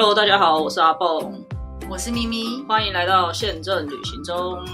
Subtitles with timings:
[0.00, 1.32] Hello，大家好，我是阿蹦，
[1.90, 4.64] 我是咪咪，欢迎来到宪政旅行中。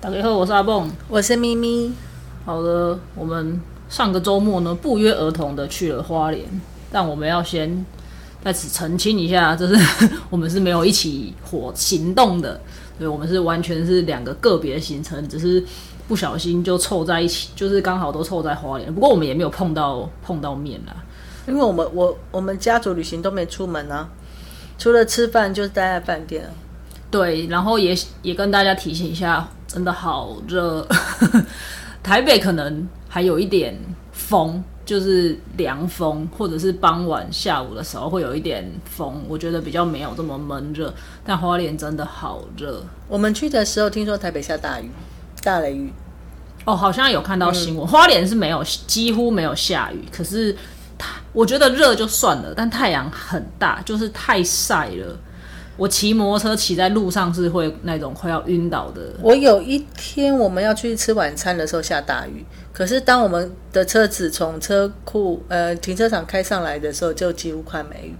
[0.00, 1.92] 大家好，我是阿蹦，我是咪咪。
[2.44, 6.44] 好的，我们上个周末呢不约而同的去了花莲，
[6.90, 7.86] 但我们要先
[8.42, 9.76] 在此澄清一下，就是
[10.30, 12.60] 我们是没有一起火行动的，
[12.98, 15.64] 对，我们是完全是两个个别行程，只是。
[16.08, 18.94] 不小心就凑在一起，就是刚好都凑在花莲。
[18.94, 20.94] 不过我们也没有碰到碰到面啦，
[21.48, 24.08] 因为我们我我们家族旅行都没出门啊，
[24.78, 26.48] 除了吃饭就是待在饭店。
[27.10, 30.86] 对，然后也也跟大家提醒一下，真的好热，
[32.02, 33.78] 台北可能还有一点
[34.12, 40.92] 风，就是凉风，或者是傍晚下午的时候会有一点风，我觉得比较没有这么闷热。
[41.24, 44.90] 但花莲真的好热，我们去的时候听说台北下大雨。
[45.46, 45.92] 大雷雨
[46.64, 50.04] 哦，好像有看到新闻，花莲是没有，几乎没有下雨。
[50.10, 50.52] 可是
[50.98, 55.16] 太，我觉得热就算了，但太阳很大，就是太晒了。
[55.76, 59.02] 我骑摩托车骑在路上是会那种快要晕倒的。
[59.22, 68.14] 我有一天我们要去吃晚餐的时候下大雨，可是当我们的车子从车库呃停车场开上来的时候，就几乎快没雨。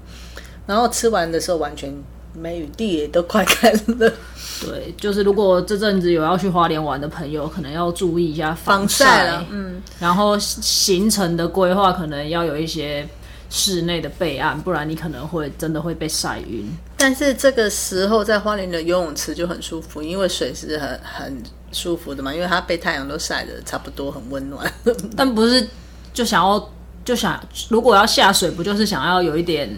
[0.67, 1.93] 然后吃完的时候完全。
[2.39, 4.13] 梅雨地也都快干了，
[4.61, 13.09] 对，就是如果这阵子有要去花莲玩的朋友，可能要注意一下防晒了，嗯，然后行程的规划可能要有一些
[13.49, 16.67] 室内的备案，不然你可能会真的会被晒晕。
[16.99, 21.43] 但是这个时候在花莲的游泳池就很舒服，因为水是很很
[21.73, 24.71] 舒服的嘛，因为它被太阳都晒的差不多，很温暖。
[25.17, 25.67] 但不是
[26.13, 26.71] 就想要
[27.05, 29.69] 就想，如果要下水，不就是想要有一点。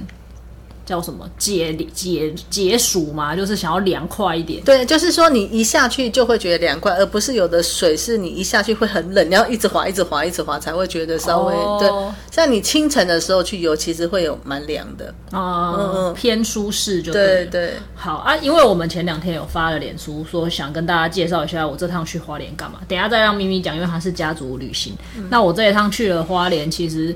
[0.88, 4.64] 叫什么解解解暑嘛，就是想要凉快一点。
[4.64, 11.90] 对，就是说你一下去就会觉得凉快，而不是有的水是你一下去会很冷，你要一直滑、一直滑、一直滑才会觉得稍微对。
[12.30, 17.74] 像你清晨的时候去游，其实会有蛮凉的啊，偏舒适就对对。
[17.94, 22.78] 好啊，因为我们前两天有发了脸书，说想跟大家介绍一下我这趟去花莲干嘛。
[22.88, 24.94] 等下再让咪咪讲，因为它是家族旅行。
[25.28, 27.14] 那我这一趟去了花莲，其实。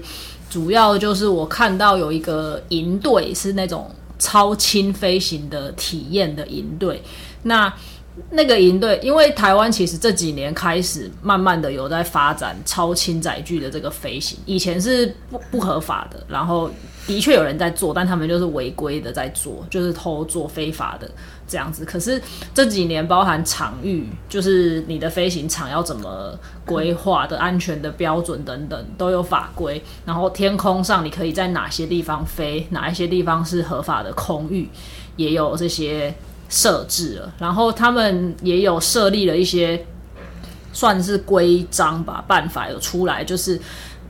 [0.53, 7.03] 主要就是我看到有一个营队是那种超轻飞行的体验的营队，
[7.45, 7.75] 那
[8.31, 16.71] 那个营队，因为台湾其实这几年开始慢慢的有在发展超轻载具的这个飞行，以前是不不合法的，然后
[17.07, 21.11] 的确有人在做，但他们就是违规的在做，就是偷做非法的。
[21.49, 22.19] 这样子，可是
[22.55, 29.83] 这几年包含场域，就是你的飞行场要怎么规划的安全的标准等等都有法规。
[30.07, 34.67] 然后天空上你可以在哪些地方飞，哪一些地方是合法的空域，
[35.17, 36.15] 也有这些
[36.53, 37.33] 设置了。
[37.41, 39.85] 然后他们也有设立了一些
[40.73, 43.61] 算是规章吧，办法有出来，就是。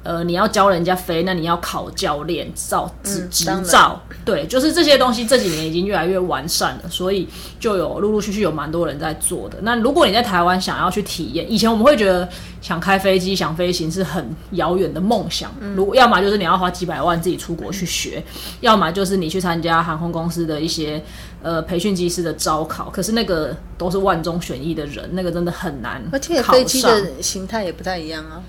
[0.04, 7.28] 呃，你要教人家飞，那你要考教练照执执照，对，就是这些东西这几年已经越来越完善了，所以
[7.60, 9.58] 就有陆陆续续有蛮多人在做的。
[9.62, 12.28] 那如果你在台湾想要去体验，以前我们会觉得
[12.60, 18.20] 想开飞机、想飞行是很遥远的梦想，如果要么就是你要花几百万自己出国去学，
[18.60, 21.00] 要么就是你去参加航空公司的一些
[21.42, 28.42] 呃培训机师的招考，可是那个都是万中选一的人，那个真的很难，而且飞机的形态也不太一样啊。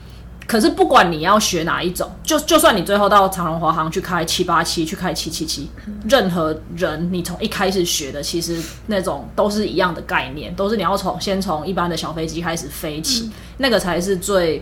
[0.45, 5.69] 可是不管你要学哪一种，就就算你最后到长荣华航去开七八七，去开七七七，
[6.09, 14.61] 任何人你从一开始学的，其实那种都是一样的概念，都是你要从先从一般的小飞机开始飞起，那个才是最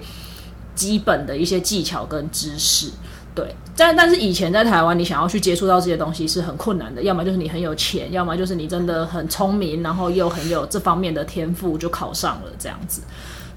[0.76, 2.92] 基本的一些技巧跟知识。
[3.34, 13.02] 对，但但是以前在台湾，你想要去接触到这些东西是很困难的，要么就是你很有钱，要么就是你真的很聪明，然后又很有这方面的天赋，就考上了这样子。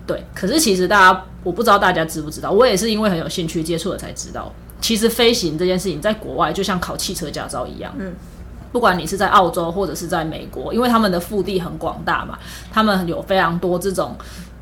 [0.07, 8.13] 对，可是其实大家，我不知道大家知不知道，我也是因为很有兴趣接触了才知道，其实飞行这件事情在国外就像考汽车驾照一样，嗯，
[8.71, 12.39] 不管你是在澳洲或者是在美国，因为他们的腹地很广大嘛，
[12.71, 14.15] 他们有非常多这种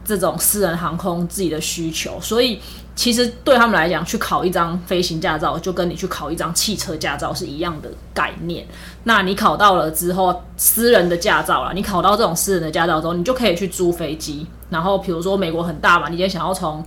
[0.05, 2.61] 这种私人航空自己的需求，所以。
[2.95, 8.67] 其实对他们来讲，去考一张飞行驾照，就跟你去考一张汽车驾照是一样的概念。
[9.03, 14.47] 那你考到了之后，私人的驾照了，你考到这种私人的驾照之后，你就可以去租飞机。
[14.69, 16.85] 然后，比如说美国很大嘛，你也想要从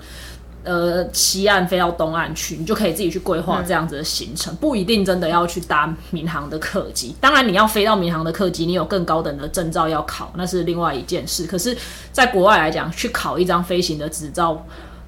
[0.66, 7.16] 呃西岸飞到东岸去，你就可以自己去规划这样子的行程，不一定真的要去搭民航的客机。
[7.22, 11.46] 当然，你要飞到民航的客机，你有更高等的证照要考，那是另外一件事。
[11.46, 11.78] 可是，
[12.12, 14.66] 在国外来讲，去考一张飞行的执照。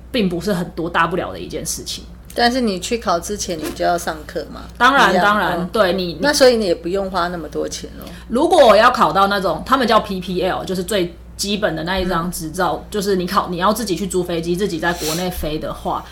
[0.09, 2.01] 并不是很多大不了的一件事情，
[2.33, 4.61] 但是你去考之前，你就要上课嘛。
[4.77, 8.07] 当然，当然，对你那所以你也不用花那么多钱哦。
[8.29, 16.03] 如果要考到那种他们叫 PPL，就是最基本的那一张执照，就是你考你要自己去租飞机，自己在国内飞的话，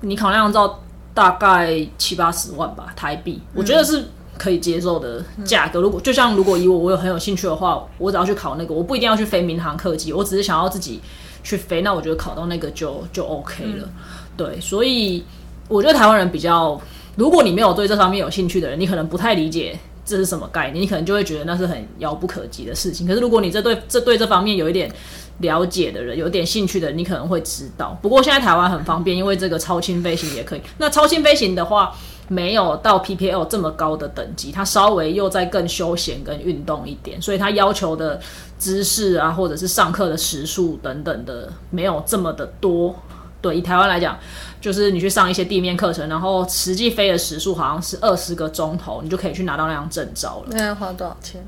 [0.00, 0.82] 你考那张照
[1.12, 4.06] 大概七八十万吧台币，我觉得是
[4.38, 5.80] 可以接受的价格。
[5.80, 11.00] 如果就像如果以我我有很有兴趣的话，我只要去考那个，我不一定要去飞民航客机，我只是想要自己
[11.42, 13.88] 去飞，那我觉得考到那个就就 OK 了。
[14.36, 15.24] 对，所以
[15.68, 16.80] 我觉得台湾人比较，
[17.16, 23.06] 如果你没有对这方面有兴趣的人，你可能不太理解这是什么概念，你可能就会觉得那是很遥不可及的事情。
[23.06, 24.90] 可是如果你这对这对这方面有一点
[25.38, 27.98] 了解的人，有点兴趣的人，你可能会知道。
[28.02, 30.60] 不过现在台湾很方便，因为这个超轻飞行也可以。
[30.78, 31.94] 那超轻飞行的话，
[32.28, 38.20] 没有到 PPL 这么高的等级，它稍微又再更休闲跟运动一点，所以它要求的
[38.58, 42.94] 姿势啊，或者是上课的时数等等的，没有这么的多。
[43.40, 44.18] 对，以台湾来讲，
[44.64, 50.52] 就是你去上一些地面课程，然后实际飞的时速好像是二十个钟头，你就可以去拿到那张证照了。
[50.52, 51.38] 那要花多少钱？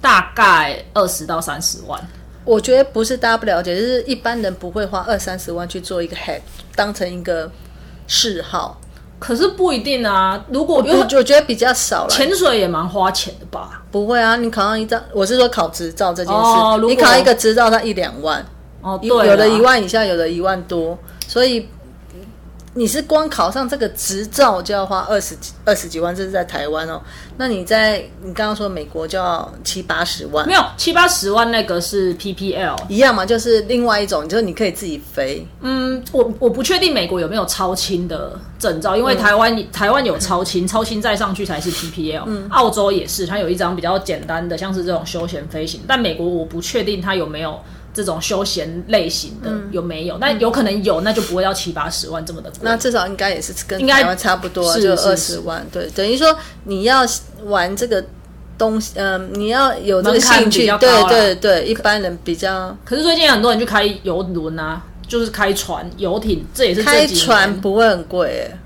[0.00, 2.00] 大概二十到三十万。
[2.42, 6.40] 我觉得不是大家不了解，就是一般人不会花二三十万去做一个 head，
[6.74, 7.52] 当成一个
[8.06, 8.80] 嗜好。
[9.18, 12.08] 可是不一定啊，如果我我觉得比较少了。
[12.08, 13.82] 潜水也蛮花钱的吧？
[13.90, 18.42] 不会啊，你考上一张，我是说考执照这件事，哦如果你考一个执照，它一两万，
[18.80, 19.60] 哦，对，有的一。
[19.60, 21.68] 万以下，有的一万多，所以
[22.76, 27.00] 你是光考上这个执照就要花二十几二十几万，这是在台湾哦。
[27.36, 30.44] 那你在你刚刚说美国就要七八十万。
[30.46, 35.46] 没，有七八十万那个是 PPL，一样嘛，就是另外一种，就是你可以自己飞。
[35.60, 42.48] 嗯，我我不确定美国有没有超轻的证照，因为台湾、台湾有超轻，超轻再上去才是 PPL，、嗯。
[42.50, 47.60] 澳洲也是，它有一张比较简单的，像是这种休闲飞行，但美国我不确定它有没有
[47.94, 52.58] 这种休闲类型的、有没有，那有可能有，那就不会要七八十万这么的贵。
[52.62, 55.64] 那至少应该也是跟应该台湾差不多就二十万。
[55.72, 57.06] 对，等于说你要
[57.44, 58.04] 玩这个
[58.58, 68.58] 东西，嗯、你要有这个兴趣对对对，一般人比较可是最近很多人去开游轮啊，就是开船、游艇，这也是这开船，不会很贵、哎。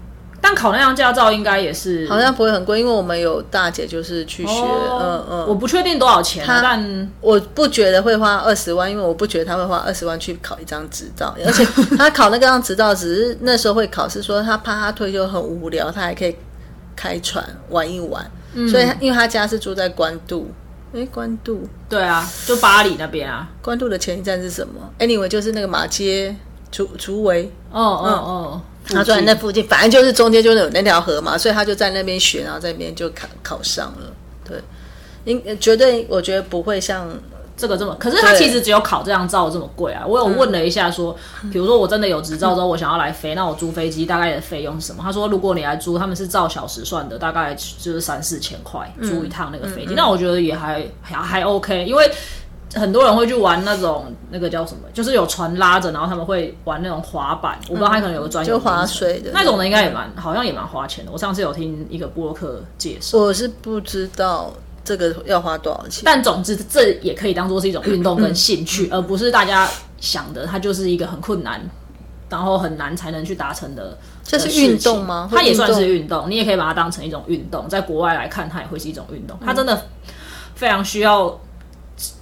[0.49, 11.63] 但考那张驾照应该也是好像不会很贵，因为我们有大姐就是去学，哦嗯嗯，我不确定多少钱但我不觉得会花二十万，因为我不觉得他会花二十万去考一张执照，而且
[11.99, 16.35] 他考那个张执照，只是那时候会考，是说他怕他退休很无聊，他还可以
[16.97, 18.25] 开船玩一玩，
[18.55, 18.67] 嗯。
[18.67, 20.51] 所以他因为他家是住在关渡，
[20.95, 26.35] 哎，关渡，对啊，就巴黎那边啊，关渡的前一站是什么？Anyway，就是那个马街
[26.71, 34.13] 竹竹围，哦哦哦，他住在那附近，反正就是中间就是有那条河嘛，所以他就在那边学，然后在那边就考考上了。
[34.45, 34.59] 对，
[35.25, 37.09] 应绝对我觉得不会像
[37.57, 40.05] 这个这么，可是他其实只有考这张照这么贵啊。
[40.07, 41.15] 我有问了一下说，
[41.53, 45.03] 比如说我真的有执照之后，我想要来飞，那我租飞机大概的费用是什么？
[45.05, 49.95] 他说，如果你来租，他们是照小时算的，大概就是三四千块租一趟那个飞机。
[49.95, 52.11] 那我觉得也还还还 OK，因为。
[52.75, 57.59] 很多人会去玩那种那个叫什么，就是有船拉着，然后他们会玩那种滑板。
[57.69, 61.11] 我不知道他可能有个专业就滑水的那种的，应该也蛮好像也蛮花钱的。
[61.11, 64.53] 我上次有听一个播客介绍，我是不知道
[64.85, 66.03] 这个要花多少钱。
[66.05, 69.69] 但总之，这也可以当做是一种运动跟兴趣，而不是大家
[70.01, 71.61] 想的它就是一个很困难，
[72.29, 73.97] 然后很难才能去达成的。
[74.23, 77.67] 这是运动吗它也算是运动，你也可以把它当成一种运动。
[77.67, 79.39] 在国外来看，它也会是一种运动。
[79.43, 79.87] 它真的
[80.55, 81.41] 非常需要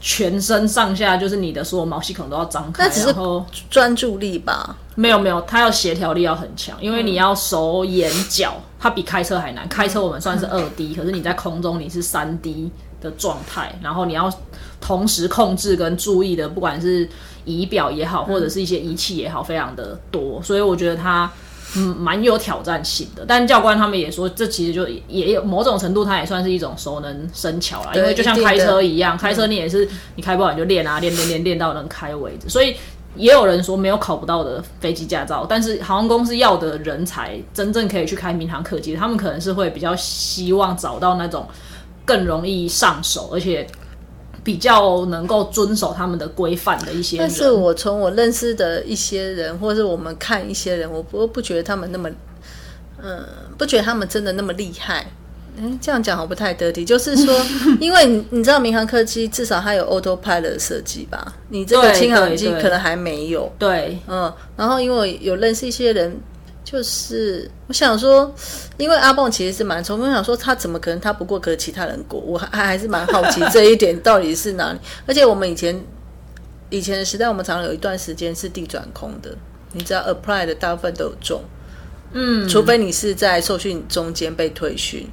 [0.01, 9.69] 全身上下，就是你的所有毛细孔都要张开，那只是然后专注力吧，没有没有，它要协调力要很强，因为你要手眼脚，它比开车还难。
[9.69, 14.33] 开车我们算是二 D，可是你在空中你是三 D 的状态，然后你要
[14.81, 17.09] 同时控制跟注意的，不管是
[17.45, 21.31] 仪表也好，或者是一些仪器也好，非常的多，所以我觉得它。
[21.75, 27.91] 嗯，蛮有挑战性的，但教官他们也说，这其实就也有某种程度，它也算是一种熟能生巧啦。
[27.95, 32.49] 因为就像开车一样，开车你也是你开不好你就练啊，练练练练到能开为止。
[32.49, 32.77] 所以
[33.17, 41.47] 也有人说没有考不到的飞机驾照，但是航空公司要的人才真正可以去开民航客机，他们可能是会比较希望找到那种
[42.05, 43.67] 更容易上手，而且
[44.47, 47.27] 比较能够遵守他们的规范的一些人。
[47.27, 52.09] 但是我从我认识的一些人，或是我们看一些人，我不不觉得他们那么，
[53.03, 53.27] 嗯，
[53.59, 55.05] 不觉得他们真的那么厉害。
[55.57, 57.35] 嗯，这样讲好不太得体，就是说，
[57.81, 61.35] 因为你你知道民航客机至少它有 autopilot 的设计吧？
[61.49, 63.53] 你这个对轻航机可能还没有。
[63.59, 66.21] 对，嗯，然后因为有认识一些人，
[66.67, 68.35] 就是我想说，
[68.77, 74.79] 因为阿蹦其实是蛮聪明，我想说他怎么可能他不过，可是其他人过，我还还是蛮好奇这一点到底是哪里。
[75.07, 75.81] 而且我们以前
[76.69, 79.33] 以前的时代，我们常常有一段时间是地转空的，
[79.71, 81.41] 你知道 apply 的大部分都有中，
[82.11, 85.09] 嗯，除非你是在受训中间被退训。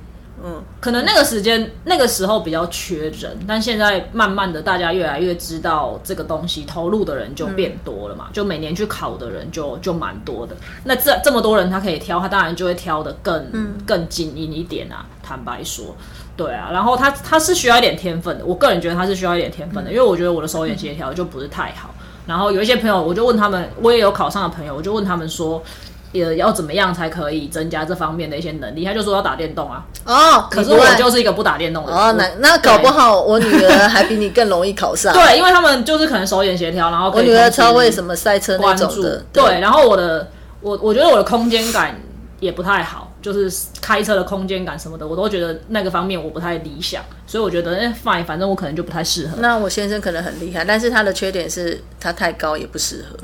[0.46, 10.54] 嗯，可能那个时间那个时候比较缺人，但现在慢慢的大家越来越知道这个东西，投入的人就变多了嘛，就每年去考的人就就蛮多的。
[10.84, 13.46] 那这这么多人他可以挑，他当然就会挑的更、
[13.86, 15.06] 更精英一点啊。
[15.24, 15.96] 坦白说，
[16.36, 21.96] 对啊，然后他他是需要一点天分的，我个人觉得他是需要一点天分的，因为我觉得我的手眼协调就不是太好。
[22.28, 25.64] 然后有一些朋友，我就问他们，我也有考上的朋友，我就问他们说，
[26.14, 28.86] 呃，要怎么样才可以增加这方面的一些能力？
[28.86, 29.84] 他就说要打电动啊。
[30.06, 32.00] 哦，可是我就是一个不打电动的人。
[32.00, 35.12] 哦，那那搞不好我女儿还比你更容易考上。
[35.16, 39.24] 对，因为他们就是可能手眼协调，然后我女儿超会什么赛车那种的。
[39.32, 40.28] 对，然后我的
[40.62, 41.96] 我我觉得我的空间感
[42.40, 43.50] 也不太好，就是
[43.82, 49.38] 开车的空间感什么的，我都觉得那个方面我不太理想，所以我觉得哎 fine，反正我可能就不太适合。
[49.40, 53.18] 那我先生可能很厉害，但是他的缺点是他太高也不适合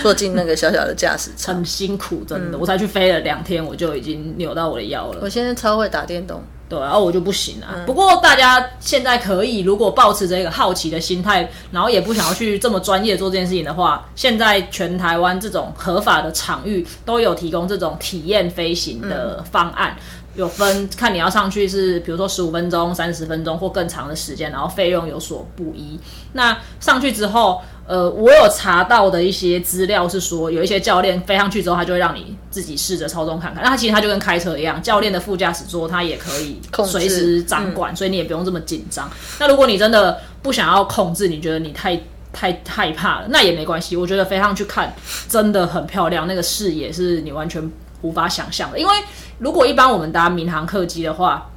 [0.00, 1.56] 坐进那个小小的驾驶舱。
[1.56, 5.18] 很辛苦，真嗯的，我才去飞了两天，我就已经扭到我的腰了。
[5.22, 7.84] 我先生超会打电动，对，然后我就不行嗯啊。
[7.86, 19.96] 不过大家现在可以，如果保持着一个好奇的心态，然后也不想要去这么专业做这件事情的话，现在全台湾这种合法的场域都有提供这种体验飞行的方案。
[20.34, 25.98] 有分看你要上去是，比如说十五分钟、三十分钟或更长的时间，然后费用有所不一。
[26.34, 33.62] 那上去之后，呃，我有查到的一些资料是说，有一些教练飞上去之后，他就会让你自己试着操纵看看。
[33.62, 39.10] 那他其实他就跟开车一样，教练的副驾驶座他也可以随时掌管，所以你也不用这么紧张。
[39.40, 41.98] 那如果你真的不想要控制，你觉得你太
[42.30, 43.96] 太害怕了，那也没关系。
[43.96, 44.94] 我觉得飞上去看
[45.26, 48.78] 真的很漂亮，那个视野是你完全无法想象的。
[48.78, 48.94] 因为
[49.38, 51.50] 如果一般我们搭民航客机的话，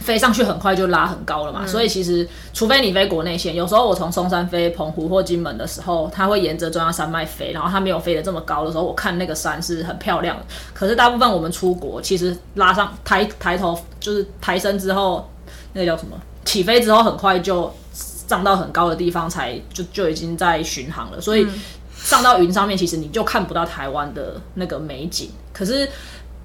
[0.00, 10.44] 飞上去很快就拉很高了嘛，所以其实除非你飞国内线，有时候我从松山飞澎湖或金门的时候，它会沿着中央山脉飞，然后它没有飞得这么高的时候，我看那个山是很漂亮的。
[10.72, 15.30] 可是大部分我们出国，其实拉上抬抬头就是抬升之后，
[15.74, 16.16] 那个叫什么？
[16.44, 21.46] 起飞之后很快就上到很高的地方才就就已经在巡航了，所以
[21.94, 25.30] 上到云上面，其实你就看不到台湾的那个美景。
[25.52, 25.86] 可是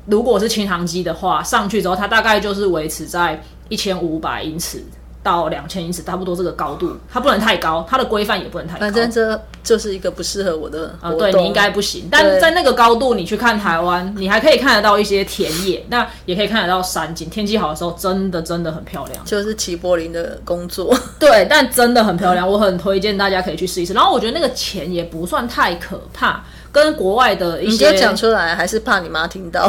[0.06, 4.84] 如果是轻航机的话，上去之后它大概就是维持在一千五百英尺
[5.24, 8.80] 到两千英尺，差不多这个高度，它不能太高，它的规范也不能太高。
[8.82, 11.12] 反正这就是一个不适合我的啊。
[11.14, 17.28] 对你应该不行，但在那个高度，你去看台湾，你还可以看得到一些田野，那也可以看得到山景。
[17.28, 19.26] 天气好的时候，真的真的很漂亮。
[19.26, 20.96] 就是齐柏林的工作。
[21.18, 23.94] 对，但真的很漂亮，我很推荐大家可以去试一试。
[23.94, 29.68] 然后我觉得那个钱也不算太可怕，跟国外的一你些就讲出来，还是怕你妈听到？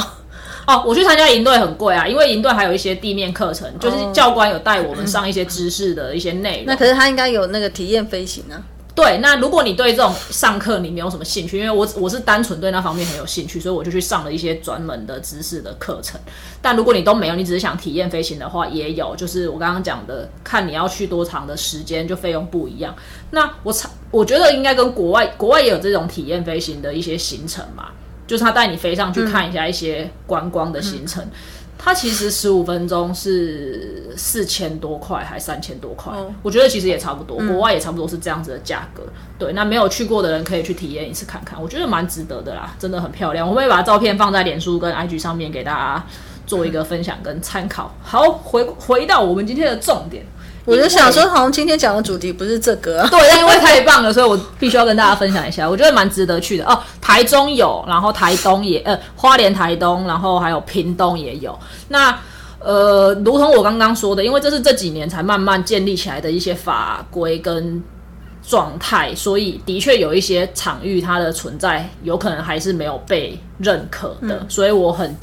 [0.67, 6.67] 哦，我去参加营队很贵啊，因为营队还有一些地面课程，就是教官有带我们上一些知识的一些内容。
[6.67, 8.59] 那可是他应该有那个体验飞行啊。
[8.95, 16.19] 对，那如果你对这种上课你没有什么兴趣，因为我我是单纯对那方面很有兴趣，所以我就去上了一些专门的知识的课程。
[16.63, 22.97] 但如果你都没有，你只是想体验飞行的话，也有，就是我刚刚讲的，看你要去多长的时间，就费用不一样。
[23.33, 27.91] 那我查，我觉得应该跟国外国外也有这种体验飞行的一些行程嘛，
[28.27, 31.25] 就是他带你飞上去看一下一些观光的行程。
[31.79, 36.11] 它其实十五分钟是四千多块，还三千多块，
[36.43, 39.03] 我觉得其实也差不多，国外也差不多是这样子的价格。
[39.39, 43.47] 对，那没有去过的人可以去体验一次看看，我觉得蛮值得的啦，真的很漂亮。
[43.47, 46.07] 我会把照片放在脸书跟 IG 上面给大家
[46.47, 47.95] 做一个分享跟参考。
[48.03, 50.25] 好，回回到我们今天的重点，
[50.67, 53.09] 我就想说，好像今天讲的主题不是这个啊。
[53.11, 56.79] 对，但因为太棒了，所以我必须要跟大家分享一下，我觉得蛮值得去的哦。
[57.01, 61.57] 台中有，然后台东也，呃，花莲、台东，然后还有屏东也有。
[61.89, 62.19] 那
[62.59, 67.81] 呃，如同我刚刚说的，因为这是这几年才慢慢建立起来的一些法规跟
[68.45, 75.17] 状态，所以的确有一些场域它的存在有可能还是没有被认可的，所以我很。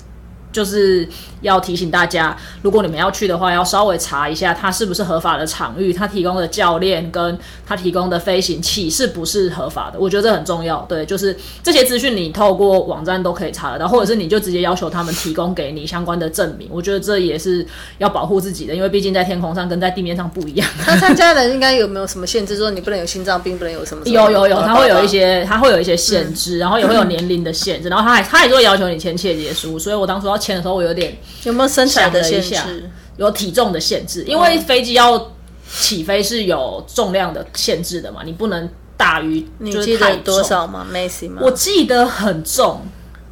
[0.53, 1.05] 就是
[1.41, 9.99] 要提醒大家，如果你们要去的话，要稍微查一下它是不是合法的场域，它提供的教练跟它提供的飞行器是不是合法的。
[9.99, 10.85] 我觉得这很重要。
[10.87, 16.69] 对，就是这些资讯你透过网站都可以查得到，或者是你就直接要求他们提供给你相关的证明。
[16.71, 17.65] 我觉得这也是
[17.97, 20.69] 要保护自己的，因为毕竟在天空上跟在地面上不一样。
[20.85, 22.55] 他参加的人应该有没有什么限制？
[22.57, 24.03] 说你不能有心脏病，不能有什么？
[24.05, 25.43] 有有有，他会有一些。
[25.45, 32.89] 他，会有一些限制，然后也会有年龄的限制，然后他还他也是会要求你签切结书，所以我当初要签的时候，我有点有没有身材的限制？
[33.17, 35.31] 有体重的限制，因为飞机要
[35.71, 40.43] 起飞是有重量的限制的嘛，你不能大于你记得多？
[40.43, 41.41] 少吗？Macy 吗？
[41.41, 42.81] 我记得很重，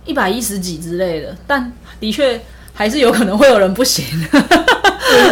[0.05, 2.39] 一百一十几之类的，但的确
[2.73, 4.05] 还是有可能会有人不行。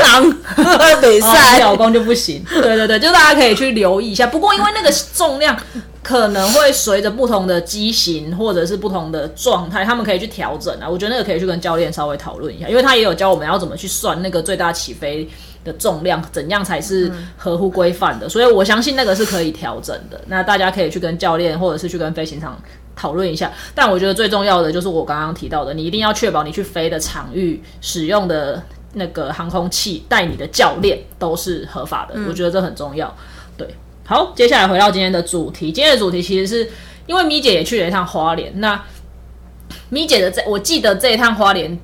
[0.02, 0.30] 狼
[1.00, 2.44] 比赛老公就不行。
[2.50, 4.28] 对对对，就大家可以去留意一下。
[4.28, 5.58] 不过因为那个重量
[6.02, 10.88] 可能会随着不同的机型或者是不同的状态，他们可以去调整啊。
[10.90, 15.28] 我觉得那个可以去跟教练稍微讨论一下，因为他也有教我们要怎么去算那个最大起飞
[15.64, 18.30] 的重量，怎样才是合乎规范的。
[18.30, 20.20] 所以我相信那个是可以调整的。
[20.28, 22.58] 那大家可以去跟教练或者是去跟飞行场
[22.96, 23.52] 讨论一下。
[23.76, 28.64] 但我觉得最重要的就是我刚刚提到的，你一定要确保你去飞的场域使用的
[28.94, 32.20] 那个航空器带你的教练都是合法的。
[32.28, 33.14] 我觉得这很重要。
[34.10, 34.16] 对。
[34.18, 35.72] 好，接下来回到今天的主题。
[35.72, 36.68] 今天的主题其实是
[37.06, 38.52] 因为咪姐也去了一趟花莲。
[38.60, 38.84] 那
[39.90, 41.78] 咪姐的这，我记得这一趟花莲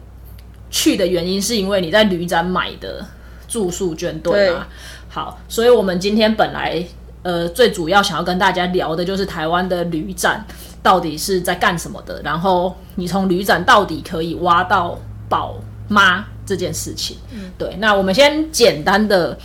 [0.71, 3.05] 去的原因是因为你在旅展买的
[3.47, 4.65] 住宿券，对吗？
[5.07, 6.83] 好，所以我们今天本来
[7.21, 10.43] 呃最主要想要跟大家聊的就是台湾的旅展
[10.81, 15.55] 到底是在干什么的，然后你从旅展到底可以挖到宝
[15.87, 17.17] 妈这件事情。
[17.31, 17.75] 嗯，对。
[17.77, 19.37] 那我们先简单的。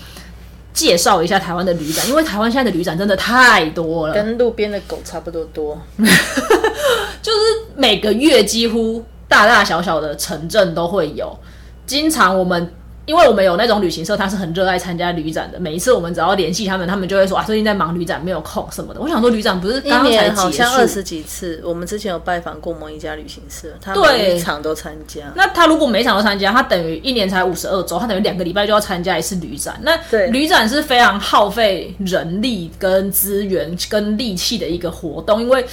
[0.73, 5.81] 介绍一下台湾的旅展，因为台湾现在的旅展真的太多了，跟路边的狗差不多多。
[5.99, 7.39] 就是
[7.77, 11.39] 每个月几乎大大小小的城镇都会有，
[11.87, 12.73] 经常我们。
[13.11, 15.59] 因为我们有那种旅行社，他是很热爱参加旅展的。
[15.59, 19.00] 每一次我们只要联系他们，他们就会说啊，最近在忙旅展，没有空什么的。
[19.00, 21.61] 我想说，旅展不是刚刚才好像二十几次。
[21.64, 25.23] 我们之前有拜访过某一家旅行社，他每一场都参加。
[25.35, 29.76] 那他如果每场都参加，他等于一年才五十二周，他等于两个礼拜就要参加一次旅展。
[29.83, 29.99] 那
[30.29, 35.67] 旅展是非常耗费人力、跟资源、跟力气的一个活动，因为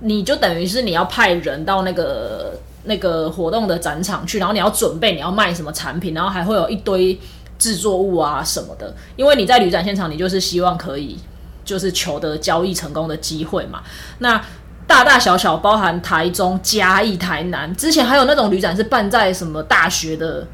[0.00, 2.52] 你就等于是你要派人到那个。
[2.84, 7.18] 那个活动的展场去，然后你要准备你要卖什么产品，然后还会有一堆
[7.58, 8.94] 制作物啊什么的。
[9.16, 11.18] 因为你在旅展现场，你就是希望可以
[11.64, 13.82] 就是求得交易成功的机会嘛。
[14.18, 14.42] 那
[14.86, 20.46] 大大小小，包含台中、嘉义、台南，之前还有那种旅展是办在什么大学的，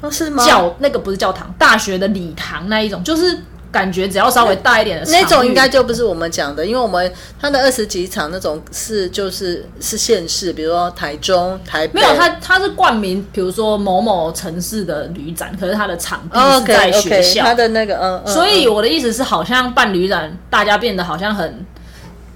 [0.00, 0.44] 哦是吗？
[0.44, 3.38] 教那个不是教堂，大学的礼堂那一种，就是。
[3.74, 21.66] 感觉只要稍微大一点的那种，应该就不是我们讲的，因为我们他的二十几场那种是就是是县市，比如说台中、台北，没有他他是冠名，比如说某某城市的旅展，可是他的场地是在学校，它的那个嗯，所以我的意思是，好像办旅展，大家变得好像很。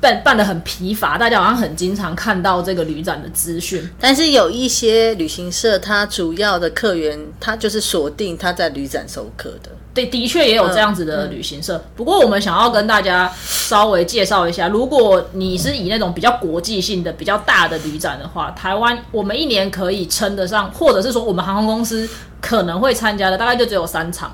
[0.00, 9.70] 办办的很疲乏，大家好像很经常看到这个旅展的资讯，但是有一些旅行社，它主要的客源，它就是锁定他在旅展收客的。
[9.94, 11.83] 对，的确也有这样子的旅行社。
[11.96, 22.09] 不过我们想要跟大家稍微介绍一下，如果你是以那种比较国际性的、比较大的旅展的话，台湾我们一年可以称得上，或者是说我们航空公司
[22.40, 24.31] 可能会参加的，大概就只有三场，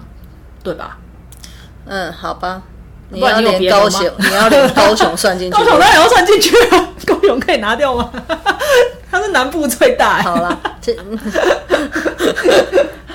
[0.63, 0.99] 对吧？
[1.87, 2.63] 嗯，好吧。
[3.11, 6.89] 你要连高雄，你要连高雄算进去， 高雄当然要算进去啊！
[7.07, 8.11] 高雄可以拿掉吗？
[9.11, 10.23] 它是南部最大。
[10.23, 10.97] 好了，这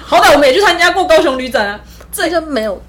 [0.02, 1.80] 好歹我们也去参加过高雄旅展啊，
[2.12, 2.82] 这就没有，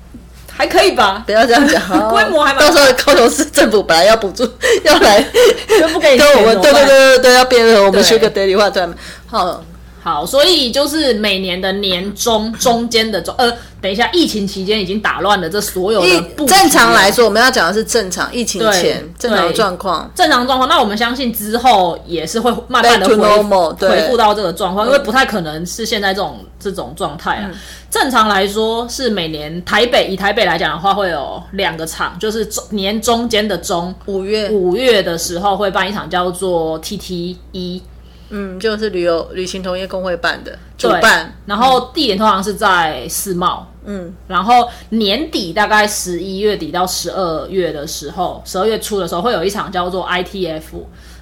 [0.50, 1.22] 还可以吧？
[1.26, 1.80] 不要这样讲，
[2.10, 4.48] 规模还蛮到时候高雄市政府本来要补助，
[4.84, 5.22] 要来
[5.68, 8.92] 就不给你跟 我们，对对对对对，要变成我们修个 daily 话团，
[9.26, 9.62] 好。
[10.02, 16.46] 好，所以就是每年的年中中间的中，呃，等一下，疫情期间已经打乱了这所有的。
[16.46, 20.66] 正常来说，我们要讲的是正常疫情前正常状况，正常状况。
[20.66, 27.50] 那我们相信之后也是会慢慢的恢恢复到这个状况，因为不太可能是现在这种这种状态啊。
[27.90, 37.82] 正常来说是每年台北以台北来讲的话，会有两个场，就是年中间的中五月五月的时候会办一场叫做 T T 一。
[38.30, 50.62] 嗯，就是旅游旅行同业工会办的主办，然后地点通常是在世贸，嗯，然后年底大概十一月底到十二月的时候，十二月初的时候会有一场叫做 ITF，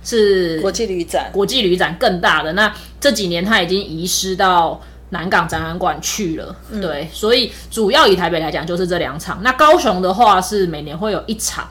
[0.04, 2.52] 是国际旅展，国际旅展更大的。
[2.52, 9.42] 那这几年它已经移师到南港展览馆去了，对，所以主要以台北来讲就是这两场。
[9.42, 11.66] 那高雄的话是每年会有一场。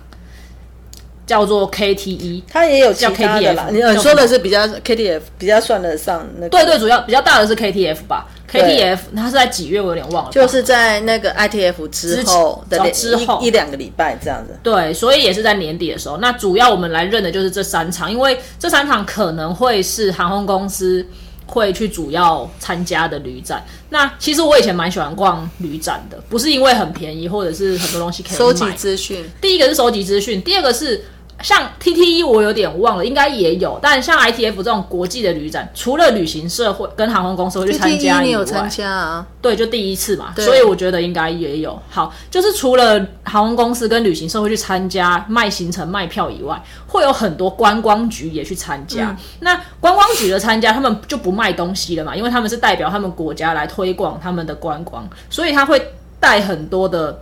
[1.27, 3.69] 叫做 KTE，它也有叫 KTF。
[3.71, 9.81] 你说的是比较 KTF 比较算得上那对对，主要比较大的是 KTF 吧？KTF 它是在几月？
[9.81, 10.31] 我有点忘了。
[10.31, 14.57] 就是在那个 ITF 之后的之后一两个礼拜这样子。
[14.63, 16.15] 对，所以也是在年底的时候。
[16.15, 21.05] 那主要我们来认的就是这三场，因为这三场可能会是航空公司
[21.45, 23.61] 会去主要参加的旅展。
[23.89, 29.29] 那其实我以前蛮喜欢逛旅展的，不是因为很便宜，或者是很多东西可以收集资讯。
[29.41, 31.03] 第一个是收集资讯，第二个是。
[31.43, 39.28] 像 T T E 我有点忘了，应该也有，但像 I T F 这种国际的旅展，除了旅行社会跟航空公司会去参加以外，参加啊？
[39.39, 41.80] 对，就第一次嘛，所以我觉得应该也有。
[41.89, 49.15] 好，就是除了航空公司跟旅行社会去参加卖行程卖票以外，会有很多观光局也去参加。
[49.41, 57.21] 那观光局的参加，他们就不卖东西了嘛，因为他们是代表他们国家来推广他们的观光，所以他会带很多的，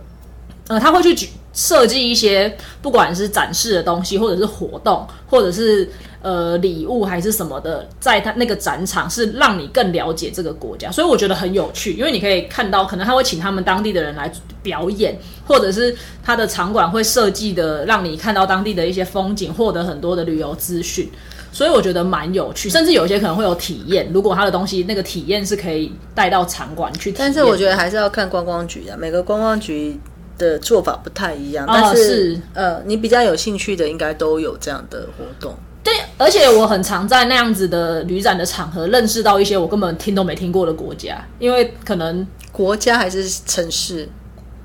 [0.68, 1.28] 呃，他会去举。
[1.56, 5.88] 设计一些不管是展示的东西，或者是活动，或者是
[6.20, 14.30] 呃礼物还是什么的，在他那个展场是让你更了解这个国家，所以我觉得很有趣，因为你可以看到，可能他会请他们当地的人来
[14.62, 21.10] 表演，或者是他的场馆会设计的让你看到当地的一些风景，获得很多的旅游资讯。
[21.52, 24.10] 所以我觉得蛮有趣，甚至有些可能会有体验。
[24.12, 29.98] 如果他的东西那个体验是可以带到场馆去，但是我觉得还是要看观光局的，每个观光局
[30.38, 31.64] 的做法不太一样。
[31.66, 35.54] 但是呃，你比较有兴趣的，应该都有这样的活动。
[35.82, 44.08] 对，而且我很常在那样子的旅展的场合认识到一些我根本听都没听过的国家，因为可能国家还是城市。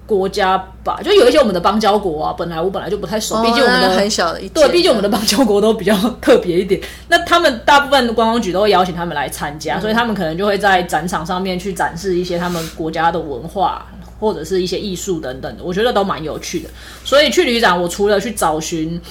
[0.08, 6.82] 国家吧，就有一些我们的邦交国啊，本来我本来就不太熟，毕竟我们的很小的一对，毕竟我们的邦交国都比较特别一点。
[7.08, 13.88] 那他们大部分的观光局都会邀请他们来参加，所以他们可能就会在展场上面去展示一些他们国家的文化
[14.22, 16.70] 或者是一些艺术等等的，我觉得都蛮有趣的。
[17.04, 19.02] 所以去旅展，我除了去找寻。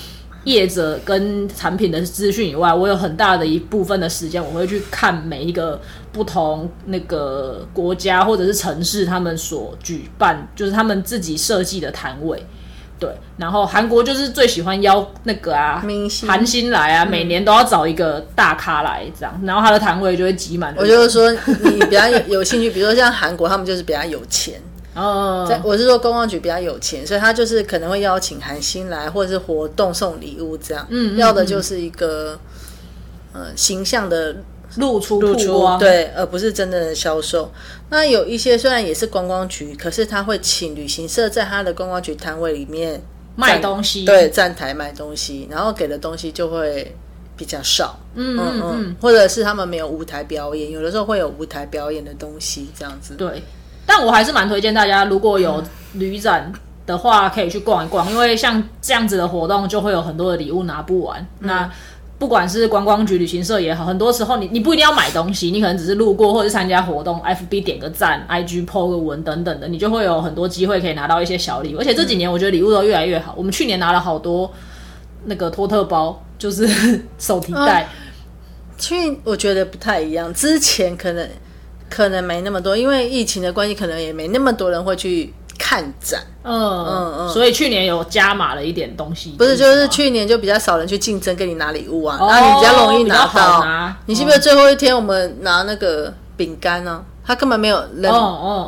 [0.45, 5.79] 业者跟产品的资讯以外，我有很大的一部分的时间，我会去看每一个
[6.13, 12.43] 不同那个国家或者是城市他们所举办，就是他们自己设计的摊位。
[12.99, 20.75] 对，然后韩国就是最喜欢邀那个啊明星韩星来啊，每年都要找一个大咖来这样，然后他的摊位就会挤满。
[20.79, 21.31] 我就是说，
[21.65, 24.59] 你比较有兴趣，比如说像韩国，他们就是比较有钱。
[24.95, 30.85] 哦，在我是说公光局比较有钱，所以他就是可能会邀请韩星来，或者是活动送礼物这样。
[30.91, 32.37] 嗯，要的就是一个
[33.33, 34.35] 呃形象的
[34.77, 37.51] 露出露出，对，而不是真正的销售。
[37.89, 43.01] 那有一些虽然也是观光局，可是他会请旅行社在他的观光局摊位里面
[43.37, 46.93] 卖东西，对，站台卖东西，然后给的东西就会
[47.37, 47.97] 比较少。
[48.17, 53.15] 嗯嗯嗯，或者是他们没有舞台表演，有的时候会有舞台表演的东西这样子。
[53.15, 53.41] 对。
[53.93, 55.61] 但我还是蛮推荐大家，如果有
[55.95, 56.53] 旅展
[56.87, 61.27] 的话，可以去逛一逛，因为像这样子的活动，就会有很多的礼物拿不完。
[61.41, 61.69] 那
[62.21, 71.81] 不管是观光局、旅行社也好，很多时候你你不一定要买东西，你可能只是路过或者参加活动，FB 点个赞，IG po 个文等等的，你就会有很多机会可以拿到一些小礼物。
[71.81, 73.35] 而且这几年我觉得礼物都越来越好。
[73.37, 74.49] 我们去年拿了好多
[75.25, 76.69] 那个托特包，就是
[77.19, 77.89] 手提袋。
[78.79, 81.29] 去我觉得不太一样，之前可能。
[81.91, 86.23] 可能没那么多，因为疫情的关系，可能也没那么多人会去看展。
[86.43, 89.33] 嗯嗯嗯，所以去年有加码了一点东西。
[89.33, 93.95] 不是，就是去年就比较少人去竞争给你拿礼物啊，然后你比较容易拿到。
[94.07, 97.05] 你记不记得最后一天我们拿那个饼干呢？
[97.27, 98.11] 他根本没有人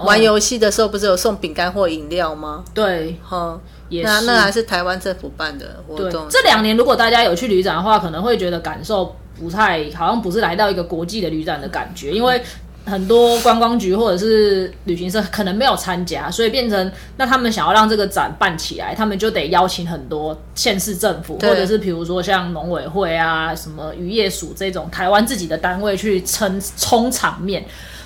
[0.05, 2.63] 玩游戏的时候，不是有送饼干或饮料吗？
[2.75, 3.59] 对，哈，
[3.89, 6.27] 那那还是台湾政府办的活动。
[6.29, 12.43] 这两年如果大家有去旅展的话，可能会觉得感受不太，好像不是来到一个国际的旅展的感觉，因为。
[12.85, 27.65] 很多观光局或者是旅行社可能没有参加，所以变成那他们想要让这个展办起来，他们就得邀请很多县市政府，或者是比如说像农委会啊、什么渔业署这种台湾自己的单位去撑冲场面。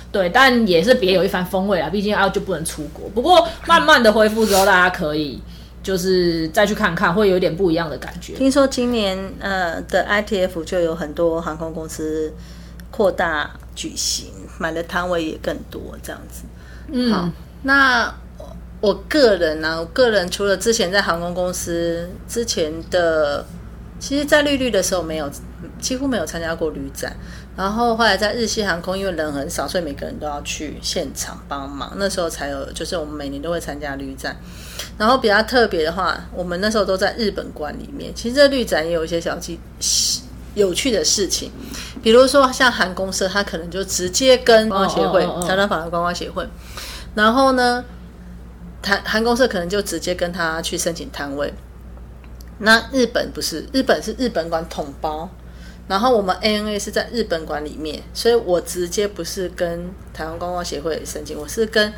[0.09, 3.09] 对，但也是别有一番风味啊，毕竟啊就不能出国。
[3.09, 5.39] 不过慢慢的恢复之后，大家可以
[5.83, 8.33] 就是再去看看，会有点不一样的感觉。
[8.33, 12.33] 听说今年呃的 ITF 就有很多航空公司
[12.89, 14.33] 扩大举行。
[14.59, 16.41] 买的摊位也更多，这样子。
[16.91, 17.29] 嗯，好，
[17.61, 18.11] 那
[18.81, 23.45] 我个人呢，我个人除了之前在航空公司之前的，
[23.99, 25.29] 其实，在绿绿的时候没有，
[25.79, 27.15] 几乎没有参加过旅展。
[27.55, 31.93] 然后后来在日系航空，因为人很少，所以每个人都要去现场帮忙。
[31.97, 34.35] 那时候才有，就是我们每年都会参加旅展。
[34.97, 38.11] 然后比较特别的话，我们那时候都在日本馆里面。
[38.15, 39.59] 其实这旅展也有一些小技。
[40.57, 41.51] 有趣的事情，
[42.01, 46.45] 比如说像韩公社，他可能就直接跟观光协会、台湾法的观光协会，
[47.13, 47.85] 然后呢，
[48.81, 51.53] 台韩公社可能就直接跟他去申请摊位。
[52.57, 55.29] 那日本不是，日本是日本馆统包，
[55.87, 61.93] 然后我们 ANA 是在日本馆里面，所以我直接不是跟台湾观光协会申请，我是跟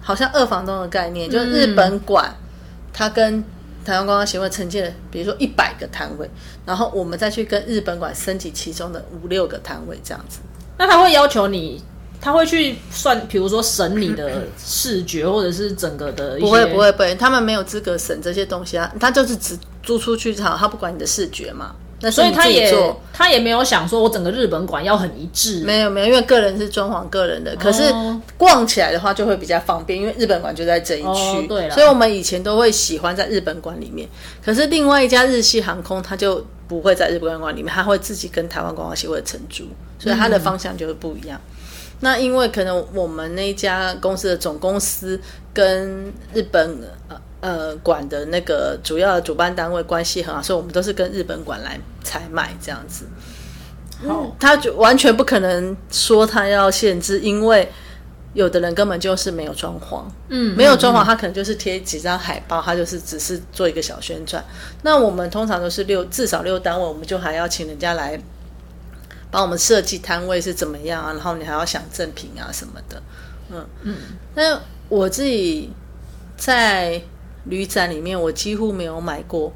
[0.00, 2.34] 好像二房东的概念，就是日本馆，
[2.92, 3.44] 他跟。
[3.84, 6.28] 台湾观光协会承建，比如说一百个摊位，
[6.64, 10.40] 然后我们再去跟日本馆升级其中的五六个摊位，这样子。
[10.78, 11.82] 那他会要求你，
[12.20, 16.38] 他会去算，比如说审你的视觉，或者是整个的。
[16.40, 21.76] 不会不会不会，他们没有资格审这些东西啊，他就是只租出去好，他不管你的视觉嘛。
[22.10, 22.74] 所以他也
[23.12, 25.62] 他也没有想说，我整个日本馆要很一致。
[25.64, 27.92] 没有没有，因为个人是装潢个人的，可是
[28.36, 31.46] 逛起来的话就会比较方便，因为日本馆就在这一区。
[31.46, 34.08] 对所以我们以前都会喜欢在日本馆里面。
[34.44, 39.64] 可是另外一家日系航空，它就不会在日本馆里面，它会自己跟台湾观光协会承租，
[39.98, 41.40] 所以它的方向就是不一样。
[42.00, 45.20] 那因为可能我们那家公司的总公司
[45.52, 47.16] 跟日本呃。
[47.44, 53.04] 呃馆的那个主要的主办单位关系很好，所以我们都是跟日本馆来采买这样子。
[54.08, 57.70] 好，他就完全不可能说他要限制，因为
[58.32, 64.42] 有的人根本就是没有装潢，嗯，没有装潢，他可能就是贴几张海报，他就是只是做一个小宣传。
[64.80, 68.18] 那我们通常都是六至少六单位，我们就还要请人家来
[69.30, 73.02] 帮我们设计摊位是怎么样啊，然后你还要想赠品啊什么的，
[73.50, 73.96] 嗯嗯。
[74.34, 75.70] 那我自己
[76.36, 77.00] 在
[77.46, 79.52] 旅展里面，我几乎没有买过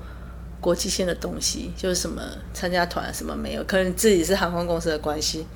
[0.61, 2.21] 国际线的东西，就是什么
[2.53, 5.47] 参加团什么没有，可能自己是航空公司的关系。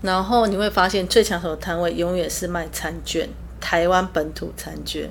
[0.00, 3.28] 然后你会发现，最抢手的摊位永远是卖餐券，
[3.60, 5.08] 台湾本土餐券。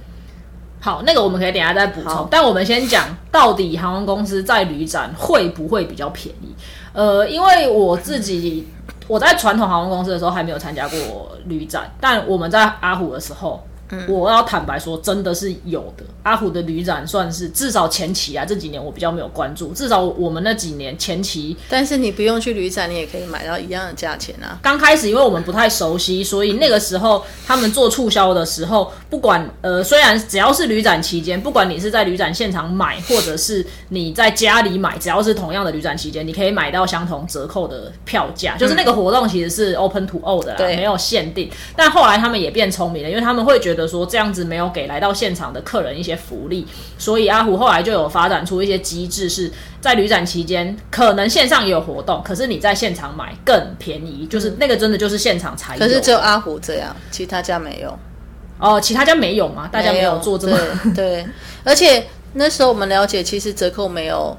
[0.81, 6.53] 好，那个我们可以等一下再补充，但我们先讲到底航空公司在旅展会不会比较便宜？
[6.91, 8.67] 呃，因为我自己
[9.07, 13.65] 我在传统航空公司的时候还没有参加过旅展，但我们在阿虎的时候。
[14.07, 16.03] 我要坦白说，真的是有的。
[16.23, 19.73] 阿虎的旅展算是至少前期啊，这几年我比较没有关注。
[19.73, 24.59] 至少我们那几年前期，但是你不用去旅展，你也可以买到一样的价钱啊。
[24.61, 38.55] 刚开始因为我们不太熟悉，所以那个时候他们做促销的时候，不管呃，虽然只要是旅展期间，不管你是在旅展现场买，或者是你在家里买，只要是同样的旅展期间，你可以买到相同折扣的票价。
[38.57, 41.49] 就是那个活动其实是 open to all 的啦，没有限定。
[41.75, 43.80] 但后来他们也变聪明了，因为他们会觉得。
[43.87, 46.67] 说这样子没有给来到现场的客人一些福利，
[46.97, 55.79] 所以阿虎后来就有发展出一些机制，是在旅展期间可能线上也有活动，可是你在现场买更便宜，就是那个真的就是现场才有。
[55.79, 57.97] 可是只有阿虎这样，其他家没有。
[58.59, 59.67] 哦，其他家没有吗？
[59.71, 60.57] 大家没有做这么
[60.95, 61.25] 对，
[61.63, 64.37] 而且那时候我们了解，其实折扣没有。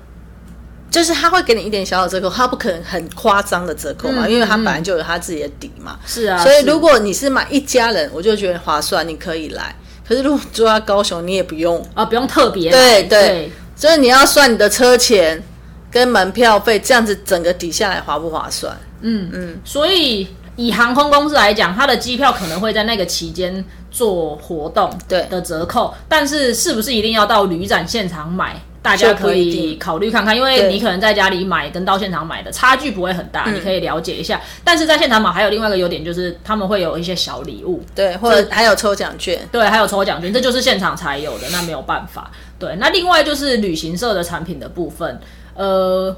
[0.92, 5.98] 就是他会给你一点小小折扣，他不可能很夸张的折扣嘛，因为他本来就有他自己的底嘛。
[6.06, 9.74] 是啊，所以如果你是买一家人，我就觉得划算，你可以来。
[10.06, 12.70] 可是如果住在高雄，你也不用啊，不用特别。
[12.70, 15.42] 对对，所以你要算你的车钱
[15.90, 18.76] 跟门票费，这样子整个抵下来划不划算？
[19.00, 19.58] 嗯嗯。
[19.64, 28.60] 所以以航空公司来讲，它的机票可能会在那个期间做活动对的折扣，但是是不是一定要到旅展现场买？
[28.82, 34.40] 大家可以考虑看看，因为你可能在家里买跟到现场买的差距不会很大，你可以了解一下。
[34.64, 42.28] 但是在现场买还有另外一个优点，就是他们会有一些小礼物，对，或者还有抽奖券，对，还有抽奖券，这就是现场才有的，那没有办法。
[42.58, 45.20] 对，那另外就是旅行社的产品的部分，
[45.54, 46.16] 呃，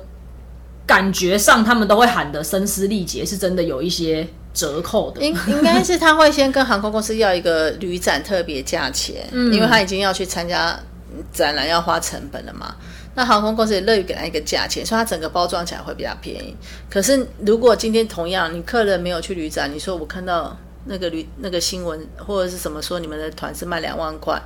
[0.87, 5.21] 感觉上他们都会喊的声嘶力竭，是真的有一些折扣的。
[5.21, 10.75] 应应该是他会先跟航空公司要一个旅展特别价钱， 因为他已经要去参加。
[11.33, 12.75] 展览要花成本的嘛，
[13.15, 16.57] 那航空公司也乐于给他一个价钱，所以它整个包装起来会比较便宜。
[16.91, 24.41] 可是如果今天同样你客人没有去旅展，你说我看到那个旅那个新闻或者是什么说你们的团是卖两万块。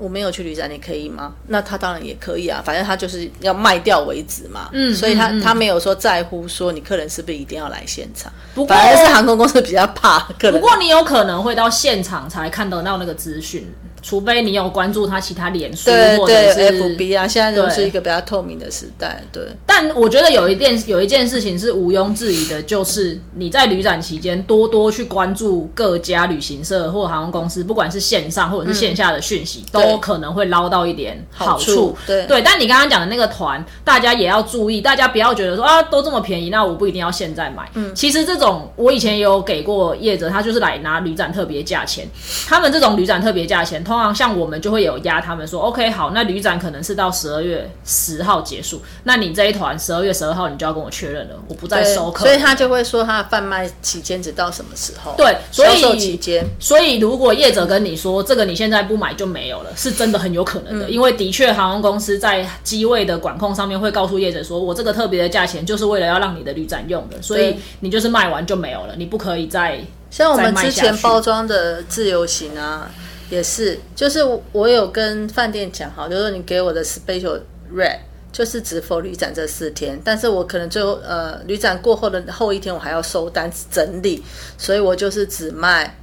[0.00, 1.34] 我没有去旅展，你可以吗？
[1.48, 4.70] 那他当然也可以啊，反正他就是要卖掉为止嘛。
[4.72, 8.32] 嗯，所以他他没有说在乎说你客人是不是一定要来现场。
[8.54, 10.52] 不过，反而是航空公司比较怕客人。
[10.52, 13.66] 不过你有可能会到现场才看得到那个资讯，
[14.08, 17.28] 除非你有关注他其他脸书或者是 FB 啊。
[17.28, 19.42] 现在都是一个比较透明的时代，对。
[19.66, 29.88] 但我觉得有一件有一件事情是毋庸置疑的，就是你在旅展期间多多去关注各家旅行社或航空公司，不管是线上或者是线下的讯息，都。
[29.88, 32.42] 都可能会捞到一点好处，对对。
[32.42, 37.68] 但你刚刚讲的那个团，大家也要注意，大家不要觉得说啊，都这么便宜，那我不一定要现在买。
[37.74, 42.06] 嗯，其实这种我以前也有给过业者，他就是来拿旅展特别价钱。
[42.46, 52.24] 他们这种旅展特别价钱，通常像我们就会有压他们说，OK，好，那旅展可能是到十二月十号结束，那你这一团十二月十二号你就要跟我确认了，我不再收客。
[52.24, 55.14] 所以他就会说他的贩卖期间只到什么时候？
[55.16, 56.44] 对，销售期间。
[56.58, 59.70] 所以如果业者跟你说这个你现在不买就没有了。
[59.76, 69.78] 是真的很有可能的，因为的确航空公司在机位的管控上面会告诉业者说，我这个特别的价钱就是为了要让你的旅展用的，所以你就是卖完就没有了，你不可以再
[70.10, 72.90] 像我们之前包装的自由行啊，
[73.30, 74.20] 也是，就是
[74.52, 77.40] 我有跟饭店讲好，就是你给我的 special
[77.74, 77.98] rate
[78.32, 84.22] 就是只否旅展这四天，但是我可能最后呃旅展过后的后一天我还要收单整理，
[84.56, 85.94] 所以我就是只卖。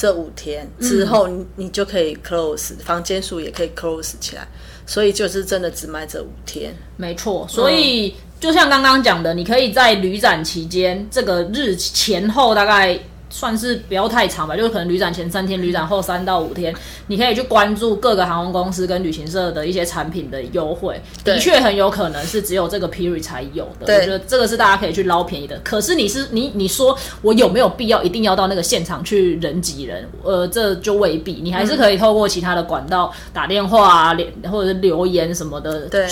[0.00, 4.46] 这五天之后，你你就可以 close 房间数也可以 close 起来，
[4.86, 6.72] 所以就是真的只卖这五天。
[6.96, 12.96] 没错，所以就像刚刚讲的，你可以在旅展期间这个日前后大概
[13.30, 16.74] 算是不要太长吧，就是可能旅展前三天，旅展后三到五天，
[17.08, 23.94] 你可以去关注各个航空公司跟旅行社的一些产品的优惠，的确很有可能是只有这个 period 才有的。
[23.94, 25.58] 我觉得这个是大家可以去捞便宜的。
[25.64, 30.08] 可是你是你你说我有没有必要一定要到那个现场去人挤人？
[30.22, 36.08] 呃，这就未必，你还是可以透过其他的管道打电话啊，连或者是留言什么的，对，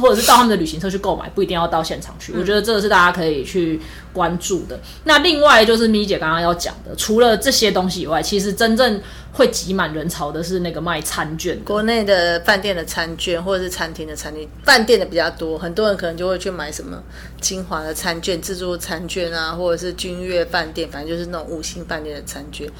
[0.00, 2.32] 或者是到他们的旅行社去购买，不一定要到现场去。
[2.38, 3.80] 我觉得这个是大家可以去。
[4.14, 17.02] 关注的那另外就是咪姐刚刚要讲的，除了这些东西以外，其实真正会挤满人潮的是那个卖餐券，国内的饭店的餐券或者是餐厅的餐厅，饭店的比较多，很多人可能就会去买什么
[17.40, 22.70] 金华的餐券、自助餐券啊，或者是君悦饭店，反正就是那种五星饭店的餐券。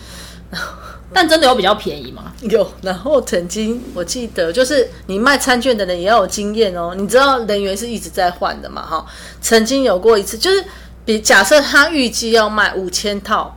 [1.12, 2.32] 但真的有比较便宜吗？
[2.42, 2.70] 有。
[2.82, 8.80] 然后曾经我记得，就是你卖餐券的人也要有经验哦，你知道人员是一直在换的嘛？
[8.86, 9.04] 哈，
[9.40, 10.64] 曾经有过一次，就是。
[11.04, 13.54] 比假设他预计要卖五千套，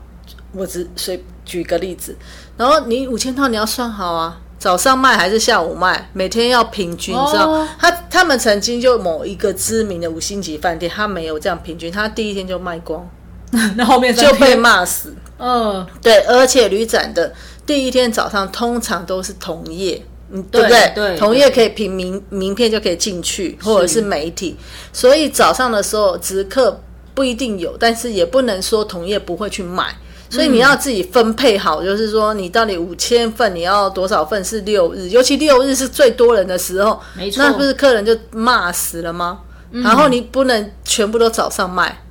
[0.52, 2.16] 我只随举个例子，
[2.58, 7.66] 然后你五千套你要算好啊，早上卖还是下午卖，每天要平均，你知道？
[7.80, 13.08] 他他们曾经就某一个知名的五星级饭店，他没有这样平均，他第一天就卖光，
[13.78, 15.16] 那后面就被骂死。
[15.40, 17.34] 嗯，对，而且旅展的
[17.66, 20.92] 第一天早上通常都是同业，嗯，对不对？
[20.94, 24.58] 对，同业可以凭名名片就可以进去，或者是媒体，
[24.92, 26.82] 所以早上的时候直客。
[27.18, 29.86] 不一定有，但是也不能说同业不会去买，
[30.30, 39.40] 所以你要自己分配好，就是说你到底五千份你要多少份是六日，尤其六日是最多人的时候，没错，那不是客人就骂死了吗？
[39.72, 42.04] 然后你不能全部都早上卖，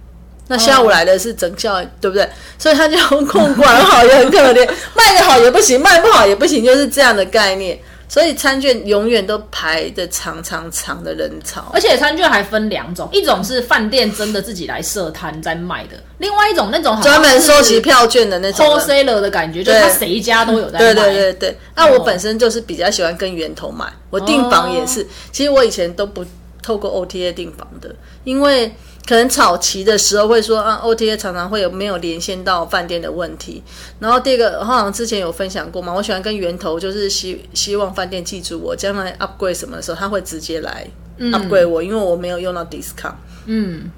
[0.49, 2.29] 那下午来的是整校，对不对？
[2.59, 7.79] 所以他就控管好 也很可怜，卖的好也不行，卖不好也不行，就是这样的概念。
[8.09, 20.79] 所以餐券永远都排的长长长的人潮，而且餐券还分两种，一种是饭店真的自己来设摊在卖的，另外一种那种专门收集票券的那种 wholesaler 的感觉，就是他谁家都有在卖。
[20.79, 21.59] 对对对对。
[21.75, 26.25] 那我本身就是比较喜欢跟源头买，我订房也是，其实我以前都不
[26.63, 28.73] 透过 OTA 订房的，因为。
[29.07, 33.63] 可能早期的时候会说啊，OTA 常常会有没有连线到饭店的问题。
[34.01, 40.85] 然后第二个，好像之前有分享过嘛，我喜欢跟源头，就是希希望饭店记住我，将来 upgrade 什么的时候，他会直接来
[41.21, 43.15] upgrade 我，因为我没有用到 discount。
[43.45, 43.89] 嗯，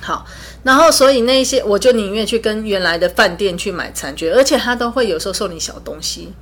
[0.00, 0.24] 好，
[0.62, 6.32] 然后所以那一些我就宁愿去跟原来的饭店去买餐具，而且他都会有时候送你小东西。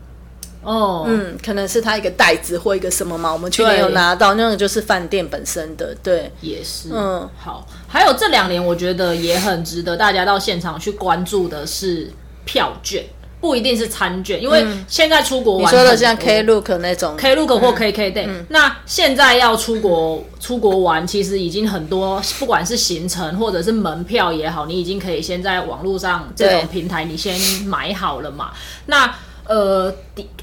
[0.65, 12.11] 哦，嗯，可能是他一个袋子或一个什么嘛，我们去年有拿到，那个就是饭店本身的，对，也是，嗯，好，还有这两年我觉得也很值得大家到现场去关注的是
[12.47, 13.05] 票券，
[13.41, 28.51] 不一定是餐券，因为现在出国玩，你说的像 Klook 那种，Klook 或 KKday，那现在要出国出国玩，其实已经很多，不管是行程或者是门票也好，你已经可以先在网络上这种平台你先买好了嘛，
[28.87, 29.15] 那。
[29.47, 29.95] 呃，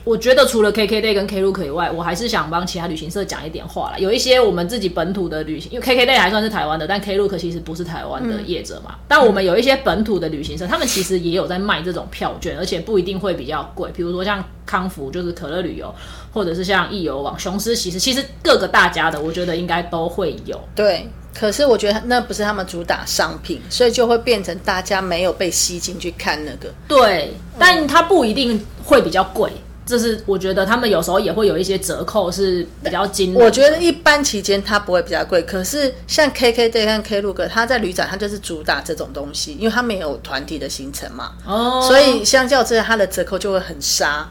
[0.03, 3.97] 我觉得除了 KKday 跟 Klook 以外，我还是想帮其他旅行社讲一点话啦。
[3.97, 8.95] 有一些我们自己本土的旅行，因为 KKday 还算是台湾的，但 Klook 其实不是台湾的业者嘛。
[9.07, 13.89] 但我们有一些本土的旅行社，他们其实也有在卖这种票券，而且不一定会比较贵。
[13.95, 15.93] 比如说像康福，就是可乐旅游，
[16.31, 20.59] 或者是像易游网、雄狮，其实其实各个大家的，我觉得应该都会有。
[20.75, 21.07] 对。
[21.33, 26.69] 可是我觉得那不是他们主打商品，所以就会变成大家没有被吸进去看那个。
[26.87, 29.49] 对，但它不一定会比较贵，
[29.85, 33.33] 这是我觉得他们有时候也会有一些折扣是比较精。
[33.33, 44.29] 我觉得一般期间它不会比较贵，可是像 KKday 和 Klook，它在旅展它就是主打这种东西，因为它没有团体的行程嘛，哦，所以相较之下它的折扣就会很杀。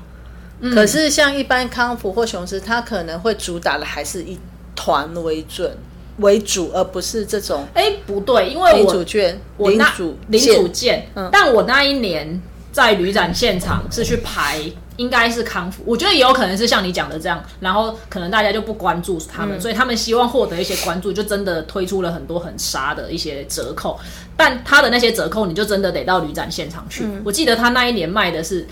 [0.75, 4.39] 可是像一般康福或雄狮，它可能会主打的还是以
[4.77, 5.75] 团为准。
[6.21, 7.67] 为主，而不是这种。
[7.75, 9.93] 哎，不对，因为我主券，我那
[10.29, 12.41] 领主券，但我那一年
[12.73, 14.61] 在旅展现场是去排，
[14.97, 15.83] 应该是康复。
[15.85, 23.99] 我觉得也有可能是像你讲的这样，然后可能大家就不关注他们，所以他们希望获得一些关注，就真的推出了很多很杀的一些折扣。
[24.37, 27.05] 但他的那些折扣，你就真的得到旅展现场去。
[27.25, 28.67] 我记得他那一年卖的是，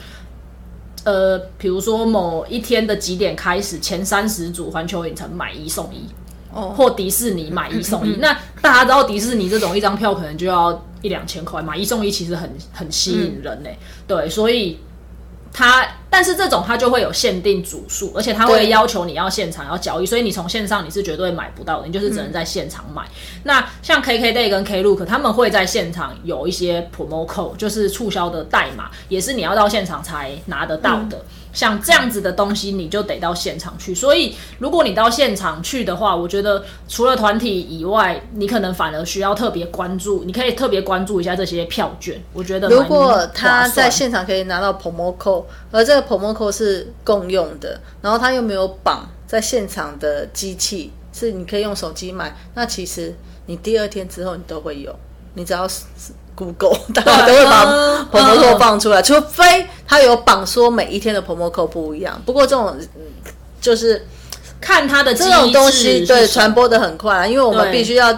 [1.05, 6.09] 呃，比如说某一天的几点开始，前三十组环球影城买一送一。
[6.51, 13.71] 或迪士尼买一送一，那大家知道迪士尼这种一张票可能就要一两千块，买一送一其实很很吸引人呢。
[14.07, 14.79] 对，所以
[15.53, 23.03] 它但是这种它就会有限定组数，而且它会要求你要现场要交易，所以你从线上你是绝对买不到的，你就是只能在现场买。
[23.45, 31.23] 那像 KKday 跟 Klook 他们会在现场有一些 promo code，就是促销的代码，也是你要到现场才拿得到的。
[31.59, 33.93] 像这样子的东西，你就得到现场去。
[33.93, 42.23] 所以，如果你到现场去的话，我觉得除了团体以外，你可能反而需要特别关注，你可以特别关注一下这些票券。
[42.33, 45.43] 我觉得，如果他在现场可以拿到 promo code，
[45.73, 53.13] 而这个 promo code 是共用的，然后他又没有绑在现场的机器，是你可以用手机买，那其实
[53.47, 54.95] 你第二天之后你都会有，
[55.35, 55.69] 你只要。
[56.39, 57.67] Google， 大家都会把
[58.13, 62.23] promo code 放出来，除非他有绑说每一天的 promo code 不一样。
[62.25, 62.79] 不过这种
[63.61, 64.07] 就是
[64.61, 68.13] 看他的这种东西，对传播的很快，因为我们必须要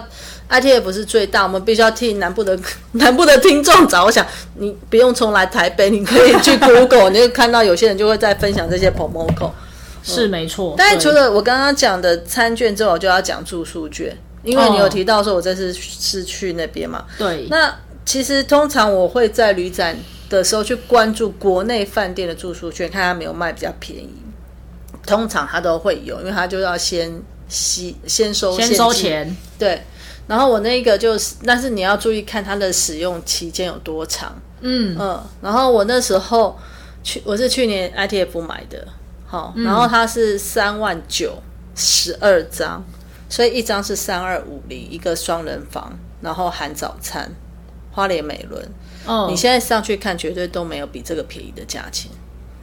[0.51, 2.57] ITF 是最大，我们必须要替南部的
[2.93, 4.23] 南部的听众着想。
[4.55, 9.51] 你不用重来台北，你可以去 Google，你就看到有些人就会在分享这些 promo code，
[10.03, 10.75] 是没错。
[10.77, 17.73] 但是除了我刚刚讲的餐券之后，就要讲住宿券，因为你有提到说我这次是去那边嘛，对，那。
[18.05, 19.97] 其实通常我会在旅展
[20.29, 24.09] 的时候去关注国内饭店的住宿券，看它没有卖比较便宜。
[25.05, 27.11] 通常它都会有，因为它就要先
[27.47, 29.35] 吸先收先收钱。
[29.57, 29.81] 对，
[30.27, 34.33] 然后我那个就是，但是你要注意看它的使用期间有多长。
[34.61, 36.55] 嗯嗯，然后我那时候
[37.03, 38.87] 去，我是去年 ITF 买的，
[39.25, 41.41] 好，然后它是三万九
[41.75, 42.83] 十二张，
[43.27, 45.91] 所以一张是三二五零，一个双人房，
[46.21, 47.33] 然后含早餐。
[47.91, 48.69] 花莲美伦，
[49.05, 52.09] 哦，你现在上去看，绝对都没有比这个便宜的价钱。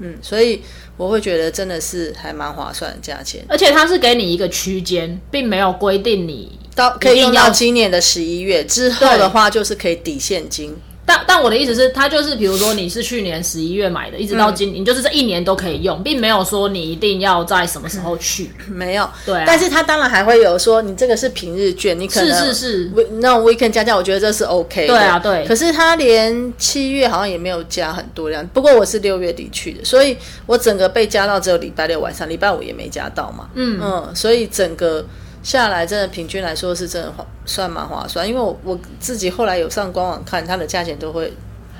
[0.00, 0.62] 嗯，所以
[0.96, 10.76] 我会觉得真的是还蛮划算的价钱，而且它是给你一个区间，并没有规定你到可以用到今年的十一月之后的话，就是可以抵现金。
[11.09, 19.09] 但但我的意思是，它就是比如说你是去年十一月买的，一直到今，你就是这一年都可以用，并没有说你一定要在什么时候去，没有。
[19.24, 22.90] 对，但是它当然还会有说，你这个是平日券，你可能是是是，
[23.20, 24.94] 那种 weekend 加价，我觉得这是 OK 的。
[24.94, 25.46] 对啊，对。
[25.46, 33.48] 可是它连七月好像也没有加很多量，不过我是六月底去的，所以我整个被加到只有礼拜六晚上，礼拜五也没加到嘛。
[33.54, 35.02] 嗯嗯，所以整个。
[35.49, 41.32] 下来真的平均来说是真的划算蛮划算，因为我我自己后来有上官网看，它的价钱都会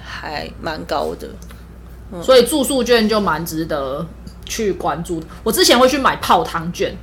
[0.03, 1.29] 还蛮高的，
[2.23, 4.07] 所以住宿券就蛮值得
[4.47, 5.27] 去关注的。
[5.45, 6.97] 我之前会去买泡汤券。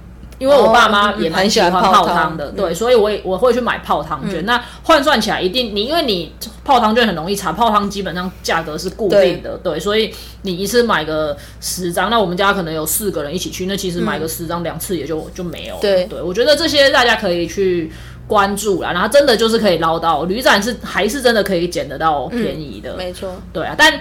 [0.46, 4.46] 因为我爸妈也蛮喜欢泡汤的，对，所以我也我会去买泡汤券。
[4.46, 6.32] 那换算起来一定，你因为你
[6.64, 15.76] 泡汤券很容易查，泡汤基本上价格是固定的，对，所以你一次买个十张，那我们家可能有四个人一起去，那其实买个十张两次也就就没有。
[15.82, 17.92] 对，对我觉得这些大家可以去
[18.28, 24.00] 关注啦，然后真的就是可以捞到旅展是还是真的可以捡得到便宜的，没错，对啊，但。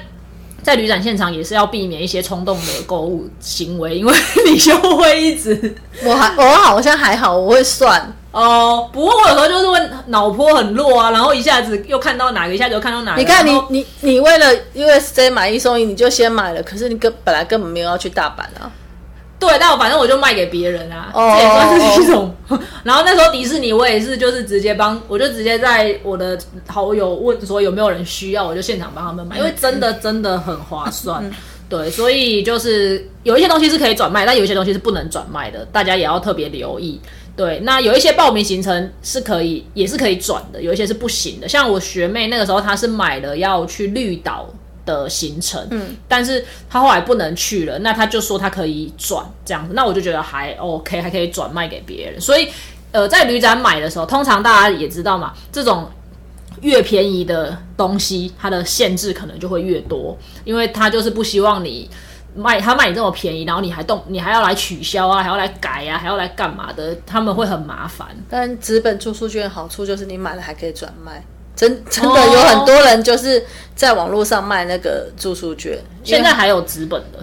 [0.65, 4.15] 在旅展现场也是要避免一些冲动的购物行为，因为
[4.47, 8.89] 你就会一直，我还我好像还好，我会算哦。
[8.91, 13.21] 不过我有时候就是会脑波很弱啊，然后一下子又看到哪个，一下子又看到哪个。
[13.21, 18.73] 你看你你你为了 USJ 买一送一，你就先买了，可是你根本来根本没有要去大阪啊。
[19.47, 22.35] 对，但我反正我就卖给别人啊，这也算是一种。
[22.83, 31.31] 然后那时候迪士尼，我也是就是直接帮，我就直接在我的好友问说有没有人需要，我就现场帮他们买，因为真的真的很划算。
[31.69, 37.01] 对，所以就是有一些东西是可以转卖，但有一些东西是不能转卖的，大家也要特别留意。
[37.37, 41.49] 对，那有一些报名行程是可以，也是可以转的，有一些是不行的。
[41.49, 44.49] 像我学妹那个时候，她是买了要去绿岛。
[44.87, 52.21] 的行程，嗯，但是他后来不能去了，那他就说他可以转这样子，那我就觉得还 OK，还可以转卖给别人。
[52.21, 52.49] 所以，
[52.93, 55.89] 呃，在旅展买的时候，通常大家也知道嘛，这种
[56.61, 61.89] 越便宜的东西，它的限制可能就会越多，因为他就是不希望你
[62.37, 68.09] 卖他卖你这么便宜，然后你还动，你还要来取消啊，还要来改啊，还要来干嘛的，他们会很麻烦。
[68.29, 71.25] 但纸本住宿券好处就是你买了还可以转卖。
[71.57, 73.45] 真真的有很多人就是
[73.75, 77.19] 在网络上卖那个住宿券，现在还有纸本的，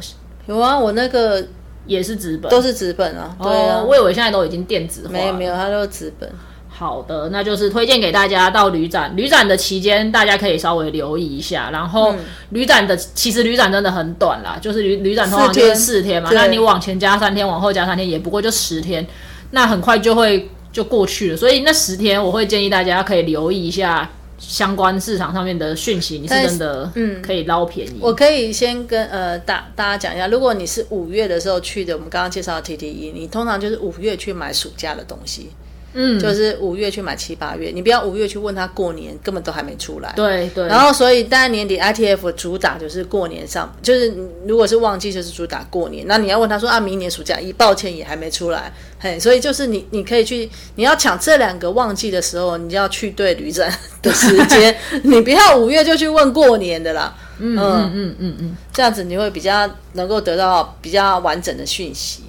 [0.47, 1.43] 有啊，我那个
[1.85, 3.35] 也是纸本，都是纸本啊。
[3.41, 6.29] 对啊，我以为现在都已经电子化，没有没有，它都是纸本。
[6.69, 11.69] 好的，那就是推荐给大家到旅展，旅展的期间大家可以稍微留意一下。
[11.71, 12.15] 然后
[12.49, 19.05] 旅展的其实旅展真的很短啦，就是旅旅展通常就是四天嘛，那你往前加三天，往后加三天，也不过就十天，
[19.51, 21.37] 那很快就会就过去了。
[21.37, 24.09] 所以那十天我会建议大家可以留意一下。
[24.41, 27.99] 相关市场上面的讯息，你是真的嗯可以捞便宜。
[28.01, 35.51] 我可以先跟呃大大家讲一下，如果你是五月的时候去的，我们刚刚介绍的 T T E，你通常就是五月去买暑假的东西。
[35.93, 40.13] 嗯，就是五月去买七八月，你不要五月去问他过年，根本都还没出来。
[40.15, 40.65] 对对。
[40.67, 44.13] 然后，所以大概年底 ITF 主打就是过年上，就是
[44.45, 46.05] 如果是旺季就是主打过年。
[46.07, 53.71] 那你要问他说啊，明年暑假一抱歉也还没出来，嘿，所以就是你你可以去，你要抢这两个旺季的时候，你就要去对旅展
[54.01, 57.15] 的时间， 你不要五月就去问过年的啦。
[57.43, 62.23] 嗯嗯嗯嗯嗯，这样子你会比较能够得到比较完整的讯息。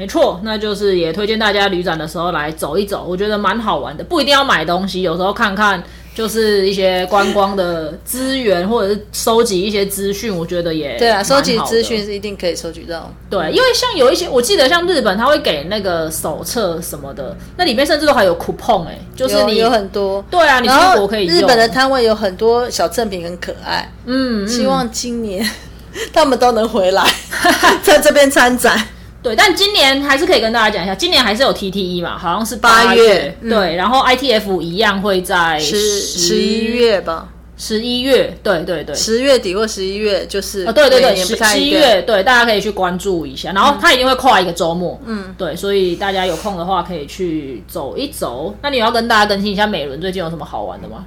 [0.00, 5.82] 没错，那就是也推荐大家旅展的时候来走一走，我觉得蛮好玩的，不一定要买东西，有时候看看
[6.14, 13.12] 就是一些观光的资源，或者是收集一些资讯，我觉得也对啊，收集资讯是一定可以收集到。
[13.28, 21.36] 对，因为像有一些，我记得像日本，他会给那个手册什么的，那里面甚至都还有 coupon 哎、就是你有有很多，对啊，你出国可以用。
[21.36, 23.92] 日本的摊位有很多小赠品，很可爱。
[24.06, 25.46] 嗯，嗯希望今年
[26.10, 27.04] 他们都能回来，
[27.84, 28.80] 在这边参展。
[29.22, 38.94] 对，但今年还是可以跟大家讲一下，今年还是有 TTE 嘛，好像是八月月，嗯对，然后 ITF 一样会在十十一月吧，十一月，对对对。
[38.94, 41.14] 十月底或十一月就是哦，对对对。
[41.16, 43.52] 十一月，对，大家可以去关注一下。
[43.52, 48.54] 然后它一定会跨一个周末，嗯，对，所以大家有空的话可以去走一走。
[48.62, 51.04] 那你要跟大家更新一下美伦最近有什么好玩的吗？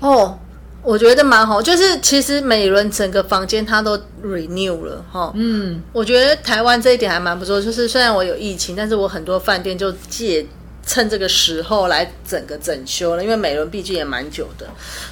[0.00, 0.36] 哦，
[0.82, 5.32] 我觉得蛮好，就是其实美伦整个房间它都 renew 了哈。
[5.36, 10.44] 嗯，我觉得台湾这一点还蛮不错，就是虽然我有疫情，但是我很多饭店就借
[10.84, 14.66] 趁这个时候来整个整修了，因为美伦毕竟也蛮久的。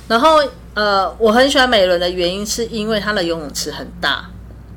[0.09, 0.43] 然后
[0.75, 4.29] 呃，我很喜欢美伦的原因是因为它的游泳池很大，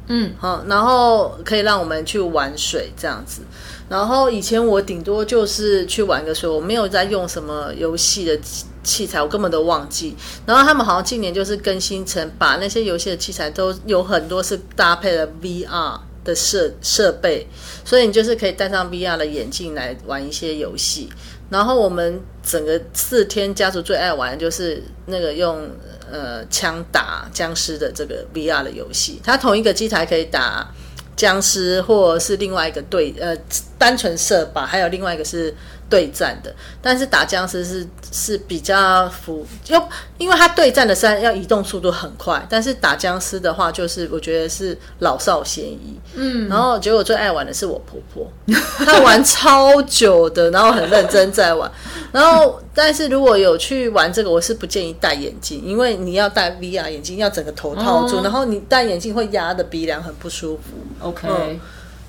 [0.07, 3.41] 嗯，好，然后可以让我们去玩水这样子。
[3.89, 8.39] 然后以前我顶多就是去玩个水，我没有在用什么游戏的
[8.84, 10.15] 器材，我根本都忘记。
[10.45, 17.47] 然后他们好像今年就是更新成把那些游戏的器材都有很多是搭配了 VR 的设设备，
[17.84, 21.09] 所以你就是可以戴上 VR 的眼镜来玩一些游戏。
[21.49, 25.69] 然后我们整个四天家族最爱玩的就是那个用
[26.09, 30.67] 呃枪打僵尸的这个 VR 的游戏，它同一个机台可以打
[31.15, 33.38] 僵尸，或是另外一个对呃
[33.77, 35.53] 单纯射靶，还有另外一个是
[35.93, 36.51] 对战的。
[36.81, 39.79] 但是打僵尸是是比较服，就
[40.17, 45.99] 因为它对战的是要移动速度很快，但是打僵尸的话，就是我觉得是老少咸宜。
[46.15, 48.27] 嗯，然后结果最爱玩的是我婆婆，
[48.83, 51.71] 她玩超久的，然后很认真在玩。
[52.11, 60.73] 然后，但是如果有去玩这个，我是不建议戴眼镜，因为你要戴 VR 眼镜，要整个头套住，哦然后你戴眼镜会压的鼻梁很不舒服。
[60.99, 61.59] OK，、嗯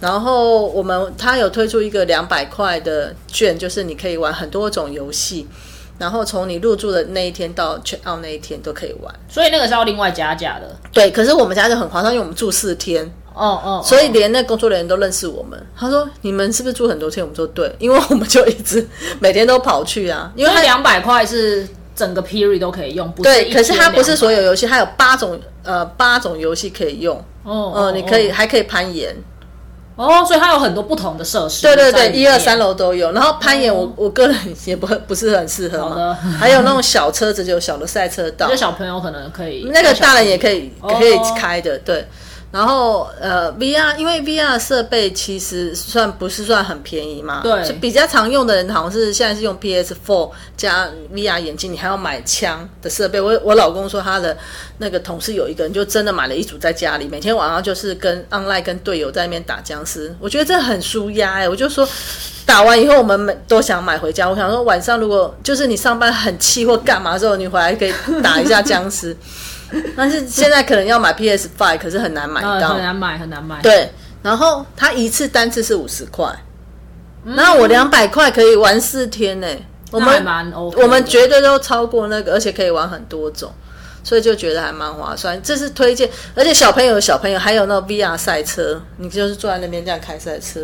[0.04, 5.46] 然后我们他有推出一个两百块的券，就是你可以玩很多种游戏，
[5.98, 9.14] 然后从你入住的那一天到 check out 那一天都可以玩。
[9.30, 10.76] 所以那个是要另外加价的。
[10.92, 13.02] 对，可是我们家就很划算，因为我们住四天，
[13.32, 15.58] 哦哦，所以连那工作人员都认识我们。
[15.74, 18.86] 他说：“你们是不是住很多天？”我们说：“对，因为我们就一直
[19.20, 27.16] 每天都跑去啊， 因为两百块是整个 period 都可以用，不是对，可是它不是所有游戏，它有八种呃八种游戏可以用。
[27.44, 29.16] 哦，嗯、哦你可以哦还可以攀岩。”
[29.96, 31.62] 哦，所以它有很多不同的设施。
[31.62, 32.58] 对对对，一二三。
[32.58, 33.12] 楼都有。
[33.12, 36.14] 然后攀岩我，我个人也不不是很适合好的嘛。
[36.38, 42.06] 还有那种小车子，就有小的赛车道就，小朋友可能可以，那个大人也可以哦可以开的，对。
[42.54, 53.20] 然后呃，VR 因为 VR 设备其实算不是算很便宜嘛，对是比较常用的人好像是现在是用 PS4 加 VR 眼镜，你还要买枪的设备。
[53.20, 54.36] 我我老公说他的
[54.78, 61.88] 那个同事有一个人就真的买了一组在家里，每天晚上就是跟 online 跟队友在那边打僵尸，我觉得这很舒压哎、我就说。
[62.46, 64.28] 打完以后，我们每都想买回家。
[64.28, 69.16] 我想说，晚上如果就是你上班很气或干嘛之后，你回来可以打一下僵尸。
[69.96, 72.74] 但是现在可能要买 PS Five，可是很难买呃到。
[72.74, 73.90] 很难买，很难买。，对，
[74.22, 76.26] 然后它一次单次是五十块，
[77.24, 79.46] 嗯然后我两百块可以玩四天呢、
[79.90, 80.52] 我们。
[80.76, 83.52] 我们绝对都超过那个，而且可以玩很多种，
[84.02, 85.40] 所以就觉得还蛮划算。
[85.42, 90.60] 这是推荐，而且小朋友小朋友，还有那 VR 赛车，你就是坐在那边这样开赛车，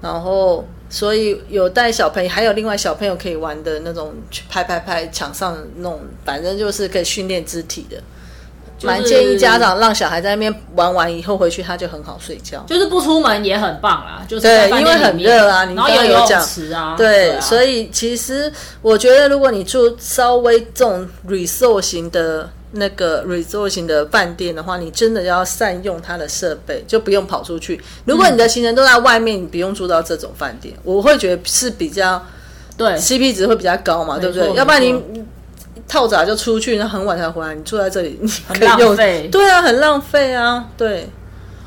[0.00, 7.96] 然后所以有带小朋友，还有另外小朋友可以玩的那种去拍拍拍墙上那种，反正就是可以训练肢体的。
[8.82, 12.64] 蛮建议家长让小孩在那边玩完以后回去，他就很好睡觉。
[12.68, 27.80] 就是不出门也很棒啦，就是对因为很热啊你刚刚有讲池啊，对，啊所以其实我觉得，如果你住稍微这种 resort 型的那个 resort 型的饭店的话，你真的要善用它的设备，就不用跑出去。
[28.06, 32.24] 如果你的行程都在外面，你不用住到这种饭店，我会觉得是比较
[32.76, 34.54] 对 CP 值会比较高嘛，对不对？
[34.54, 34.94] 要不然你
[35.92, 41.06] 套早就出去，那很晚才回来，你住在这里，你很浪可以用费对啊，很浪费啊，对。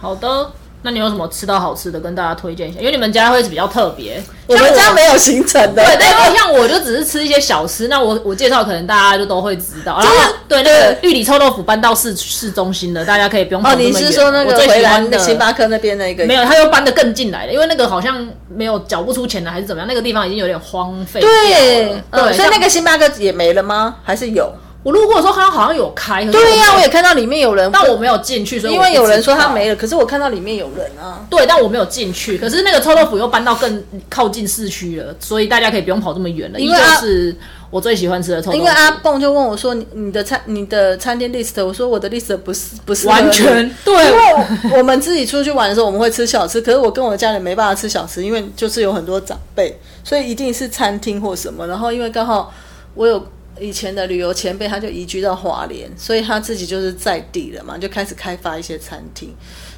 [0.01, 0.51] 好的。
[0.86, 2.79] 那你有什么吃到好吃的跟大家推荐一下？
[2.79, 9.97] 因为你们家会是比较特别，我们家没有行程的，对，但因为像我就只是吃一些小吃，那我我介绍可能大家就都会知道。
[9.97, 13.75] 然后对那个玉里臭豆腐搬到市市中心了，大家可以不用跑哦。
[13.75, 16.23] 你是说那个回来的星巴克那边那个？
[16.27, 19.88] 没有，他又搬得更进来了，因为那个好像没有缴不出钱了，还是怎么样？
[19.88, 23.95] 那个地方已经有点荒废掉对，嗯对，所以那个星巴克也没了吗？
[24.03, 24.53] 还是有？
[24.86, 31.25] 我路过的时候看到好像有开，对呀、我也看到里面有人，但我没有进去，所以因为有人说他没了，可是我看到里面有人啊。
[31.27, 32.38] 对，但我没有进去。
[32.38, 36.59] 可是那个臭豆腐又搬到更靠近市区了，所以大家可以不用跑这么远了。
[36.59, 37.36] 依旧因为啊是
[37.71, 51.65] 我最喜欢吃的臭豆腐，因为阿蹦就问我说：“你你的餐你的餐厅 list？” 我说：“我的 list 不是不是完全对因为我我们自己出去玩的时候，我们会吃小吃，可是我跟我的家人没办法吃小吃，因为就是有很多长辈，所以一定是餐厅或什么。
[51.65, 52.53] 然后因为刚好
[52.93, 53.27] 我有
[53.60, 59.34] 以前的旅游前辈，他就移居到华联，所以他自己就是在地了嘛，就开始开发一些餐厅，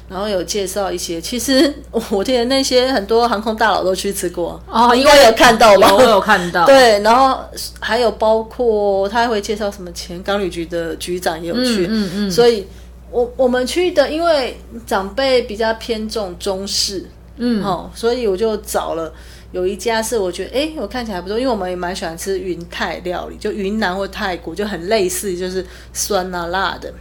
[0.08, 1.20] 然后有介绍一些。
[1.20, 1.72] 其实
[2.10, 5.88] 我记得那些很多航空大佬都去吃过哦 应该有看到吧？
[5.88, 7.38] 有我有看到，对，然后
[7.78, 12.66] 还有包括他还会介绍什么前港旅局的局长也有去，嗯嗯所以
[13.10, 19.12] 我我们去的，因为长辈比较偏重中式，嗯，哦，所以我就找了
[19.52, 26.92] 有一家是我觉得，哎，我看起来还不错，因为我们也蛮喜欢吃云泰料理，就云南或泰国就很类似，就是酸啊辣的。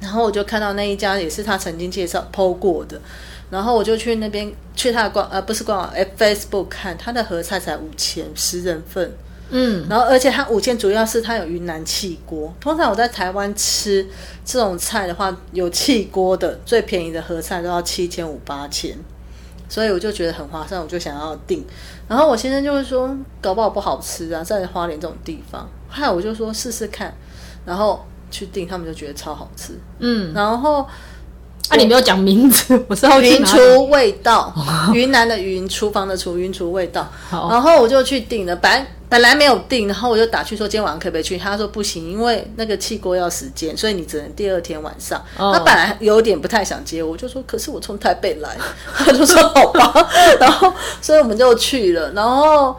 [0.00, 2.98] 然后我就看到那一家也是他曾经介绍 PO 过的，
[3.50, 9.12] 然后我就去那边去他的官呃不是官网，哎 Facebook 看他的合菜才五千十人份，
[9.50, 12.50] 嗯，然后而且他五千主要是他有云南汽锅。
[12.58, 14.06] 通常我在台湾吃
[14.42, 18.96] 这种菜的话，有汽锅的最便宜的合菜都要七千五八千，
[19.70, 21.64] 所以我就觉得很划算，我就想要订。
[22.08, 25.66] 然后我先生就会说，搞不好不好吃啊，在花莲这种地方。
[25.88, 27.14] 后来我就说试试看，
[27.64, 29.78] 然后去订，他们就觉得超好吃。
[30.00, 30.86] 嗯，然后
[31.70, 34.52] 啊，你没有讲名字， 我是要去云厨味道，
[34.92, 37.08] 云南的云，厨房的厨，云厨味道。
[37.30, 45.18] 然后我就去订了，本来本来没有订，然后我就打去说今天晚上可不可以去，他说不行，因为那个气锅要时间，所以你只能第二天晚上。
[45.38, 48.56] 哦他本来有点不太想接我，我就说可是我从台北来，
[48.96, 50.08] 他就说好吧，
[50.40, 52.76] 然后所以我们就去了，然后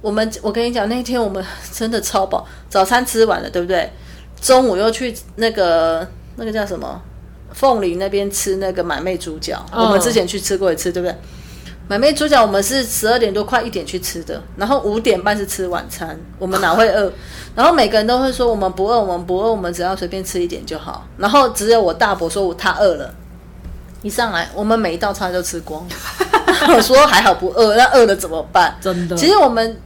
[0.00, 3.90] 我们我跟你讲那天我们真的超饱，早餐吃完了对不对？
[4.40, 6.98] 中午又去那个那个叫什么
[7.52, 11.14] 凤梨那边吃那个满妹猪脚，哦我们之前去吃过一次，对不对？
[11.88, 17.12] 满妹猪脚我们是十二点多快一点去吃的，然后五点半是吃晚餐，我们哪会饿？
[17.56, 21.04] 然后每个人都会说我们不饿，我们不饿，我们只要随便吃一点就好。
[21.18, 23.12] 然后只有我大伯说我他饿了，
[24.02, 25.84] 一上来我们每一道菜都吃光。
[26.76, 28.76] 我说还好不饿，那饿了怎么办？
[28.80, 29.76] 真的其实我们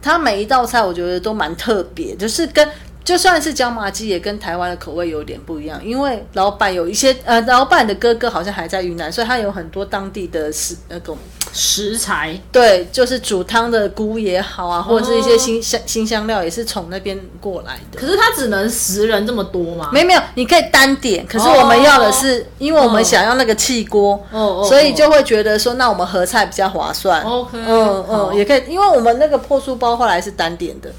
[0.00, 2.68] 他每一道菜我觉得都蛮特别，就是跟
[3.04, 5.84] 就算是椒麻鸡，也跟台湾的口味有点不一样。
[5.84, 11.16] 因为老板有一些呃，老板的哥哥好像还在云南，所以他有很多当地的食那种
[11.52, 17.98] 食材，对，就是煮汤的菇也好啊，或者是一些新香新香料，也是从那边过来的。
[17.98, 19.90] 可是他只能十人这么多吗？
[19.92, 27.22] 没没有，你可以单点，可是我们要的是，因为我们想要那个气锅，哦哦所以就会觉得说，那我们合菜比较划算。
[27.22, 30.90] OK，嗯嗯，也可以，因为我们那个破酥包后来是单点的，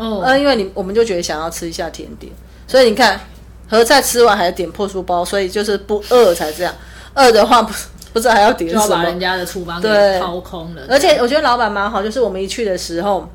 [0.00, 2.32] 哦，嗯，因为你我们就觉得想要吃一下甜点，
[2.66, 3.20] 所以你看
[3.68, 6.74] 合菜吃完还点破书包，所以就是不饿才这样，
[7.14, 7.72] 饿的话不
[8.14, 9.20] 不知道还要点什么就要把人。
[9.20, 10.82] 家的厨房给对掏空了。
[10.88, 13.28] 而且我觉得老板蛮好，就是我们一去的时候，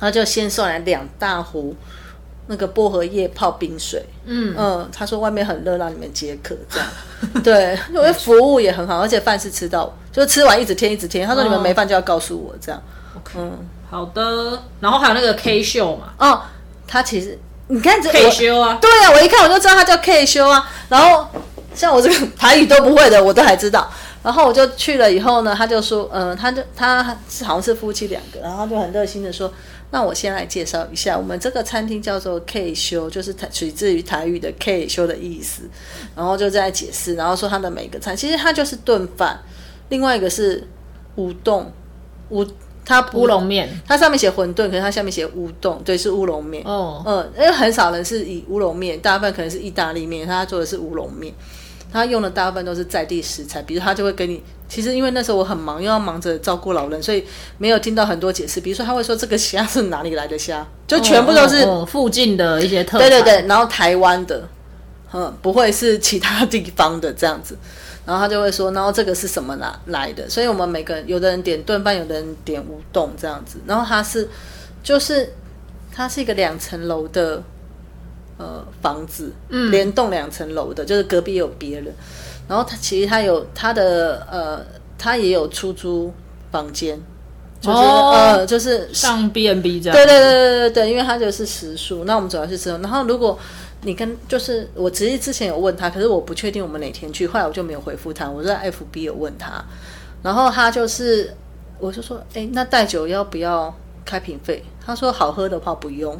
[0.00, 1.76] 他就先送来两大壶
[2.46, 4.02] 那个薄荷叶泡冰水。
[4.24, 6.88] 嗯嗯，他说外面很热，让你们解渴这样。
[7.44, 11.26] 对，因为服务也很好，而且饭是吃到，就是吃完一直添一直添。
[11.26, 12.82] 他说你们哦没饭就要告诉我这样。
[13.36, 13.52] 嗯，
[13.94, 14.60] 好的。
[14.80, 16.42] 然后还有那个 K 秀嘛哦，
[16.86, 17.38] 他其实
[17.68, 20.68] 你看这，K 我修啊，对啊，我一看我就知道他叫 K 修啊。
[20.88, 21.28] 然后
[21.74, 23.88] 像我这个 台语都不会的，我都还知道。
[24.22, 29.52] 然后我就去了以后呢，他就说，嗯、他就他是好像是夫妻两个，然后他就很热心的说，
[29.90, 35.68] 那我先来介绍一下，我们这个餐厅叫做 K 修，就是台取自于台语的 K 修的意思。
[36.16, 39.38] 然后就在解释，然后说他的每个餐，其实它就是炖饭，
[39.90, 40.66] 另外一个是
[41.16, 41.70] 乌冬，
[42.30, 42.46] 乌
[42.84, 43.68] 它不乌龙面。
[43.86, 46.62] 它上面写馄饨，可是它下面写乌冬，对，是乌龙面。
[46.64, 51.32] 哦，嗯，因为很少人是以乌龙面，大部分可能是意大利面，他做的是乌龙面，
[51.92, 57.24] 他用的大部分都是在地食材，比如他就会给你，其实因为那时候我很忙，又要忙着照顾老人，所以
[57.58, 58.60] 没有听到很多解释。
[58.60, 63.08] 比如说他会说这个虾是哪里来的虾，就全部都是、哦哦附近的一些特产。
[63.08, 64.48] 对对对，然后台湾的，
[65.12, 67.56] 嗯，不会是其他地方的这样子。
[68.06, 70.28] 然后他就会说，然后这个是什么来来的？
[70.28, 73.58] 所以我们每个人，有的人点炖饭，有的人点乌冬这样子。
[73.66, 74.28] 然后它是，
[74.82, 75.32] 就是
[75.90, 77.42] 它是一个两层楼的
[78.36, 81.94] 呃房子，嗯，连栋两层楼的，就是隔壁有别人。
[82.46, 84.60] 然后它其实它有它的呃，
[84.98, 86.12] 它也有出租
[86.52, 87.00] 房间，
[87.58, 89.96] 就是、哦呃，就是上 B N B 这样。
[89.96, 92.68] 对对对对对对，因为它就是食宿，那我们主要是吃。
[92.68, 93.38] 然后如果
[93.84, 99.64] 你跟就是我其实之前有问他，可是我不确定我们哪天去，后来我就没有回复他，我在 FB 有问他，
[100.22, 101.32] 然后他就是
[101.78, 103.74] 我就说，哎，那带酒要不要
[104.04, 106.16] 开瓶费，他说好喝的话不用，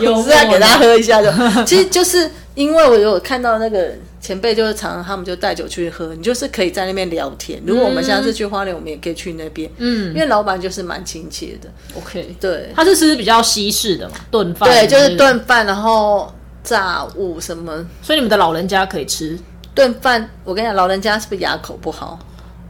[0.00, 1.30] 幽默只是要给他喝一下就。
[1.64, 7.62] 其实就是因为我有看到那个前辈，就是常常他们就带酒去喝，你就是可以在那边聊天。
[7.66, 11.68] 如果我们下次去花莲，我们也可以去那边，嗯因为老板就是蛮亲切的。
[11.96, 16.32] ，OK，对他是吃比较西式的嘛，炖饭，对，就是，炖饭，然后
[16.62, 17.72] 炸物什么
[18.02, 19.38] 所以你们的老人家可以吃
[19.74, 20.28] 炖饭。
[20.44, 22.18] 我跟你讲，老人家是不是牙口不好？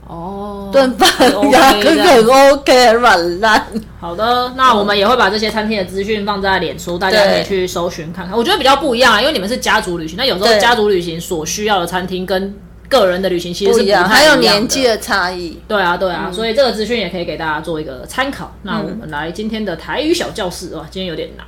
[0.07, 0.71] 哦。
[0.73, 3.67] 炖饭很 OK 牙口这样很 OK，软烂。
[4.01, 8.37] 好的，那我们也会把这些餐厅的资讯放在脸书，大家可以去搜寻看看。
[8.37, 12.55] 我觉得比较不一样啊，因为你们是家族旅行，那有时候家族旅行所需要的餐厅跟
[12.89, 15.59] 个人的旅行其实是不一样，还有年纪的差异。
[15.67, 18.55] 对啊，对啊，所以这个资讯也可以给大家做一个参考。
[18.63, 21.47] 那我们来今天的台语小教室哇，今天有点难。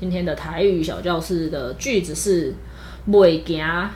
[0.00, 2.54] 今天的台语小教室的句子是
[3.10, 3.90] “袂行”，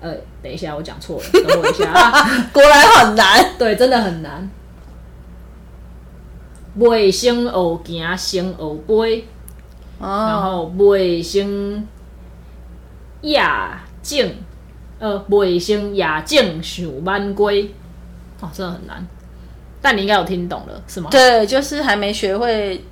[0.00, 2.26] 呃，等一下，我讲错了，等我一下啊。
[2.52, 3.44] 果然很难。
[3.58, 4.48] 对，真的很难。
[6.78, 9.24] 袂先学行，先学飞，
[10.00, 11.86] 然哦，后袂先
[13.22, 14.34] 亚静，
[14.98, 17.74] 呃，袂先亚静想万归。
[18.40, 19.06] 哦，真的很难。
[19.82, 21.10] 但你应该有听懂了，是吗？
[21.10, 22.84] 对，就是还没学会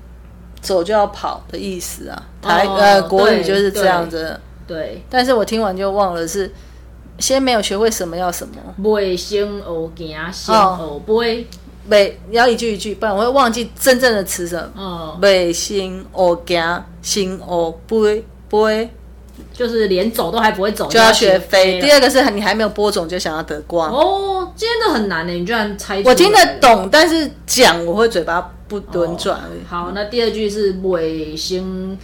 [0.60, 2.22] 走就要跑的意思啊。
[2.42, 6.52] 台、哦呃国语对就是这样子，对，但是我听完就忘了是
[7.18, 11.46] 先没有学会什么要什么，袂先学行，先哦学飞。
[11.90, 14.70] 没你要一句一句，不然我会忘记真正的词什么。
[14.76, 18.90] 嗯，未先学行，先学飞飞，
[19.54, 21.80] 就是连走都还不会走，就要学飞。
[21.80, 23.90] 第二个是你还没有播种就想要得光。
[23.90, 29.40] 哦，今天的很难呢，你居然猜我听得懂，但是讲我会嘴巴不轮转。
[29.66, 31.98] 好，那第二句是袂先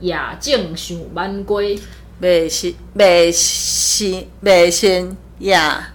[0.00, 1.78] 亚静想万归，
[2.20, 5.92] 未先未先未先呀，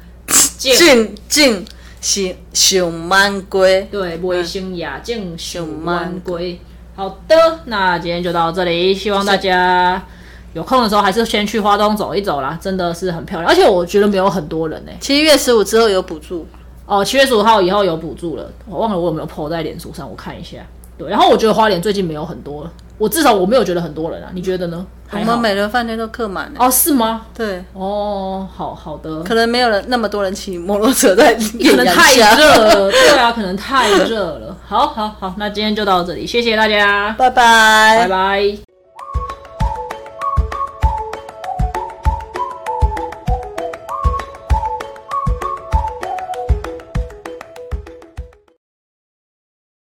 [0.58, 1.66] 境进进
[2.00, 3.88] 是上万归。
[3.92, 6.60] 对，袂先亚境想万归。
[6.96, 10.06] 好的，那今天就到这里，希望大家
[10.54, 14.92] 有空的时候还是先去花东走一走啦，真的是很漂亮，而且我觉得没有很多人呢。
[15.00, 16.46] 七月十五之后有补助，
[16.86, 20.58] 哦，七月十五号以后有补助了，我忘了我有没有 PO 在脸书上，我看一下。
[20.98, 24.86] 对，然后我觉得花莲最近没有很多了，我至少我没有觉得很多人啊，你觉得呢？
[25.10, 26.58] 我还好们每人饭店都客满了。
[26.60, 27.24] 哦，是吗？
[27.36, 34.56] 对，哦，好好的，可能没有人那么多人骑摩托车在可能太热了，对啊，可能太热了。
[34.68, 38.71] 好好好，那今天就到这里，谢谢大家，拜拜拜拜。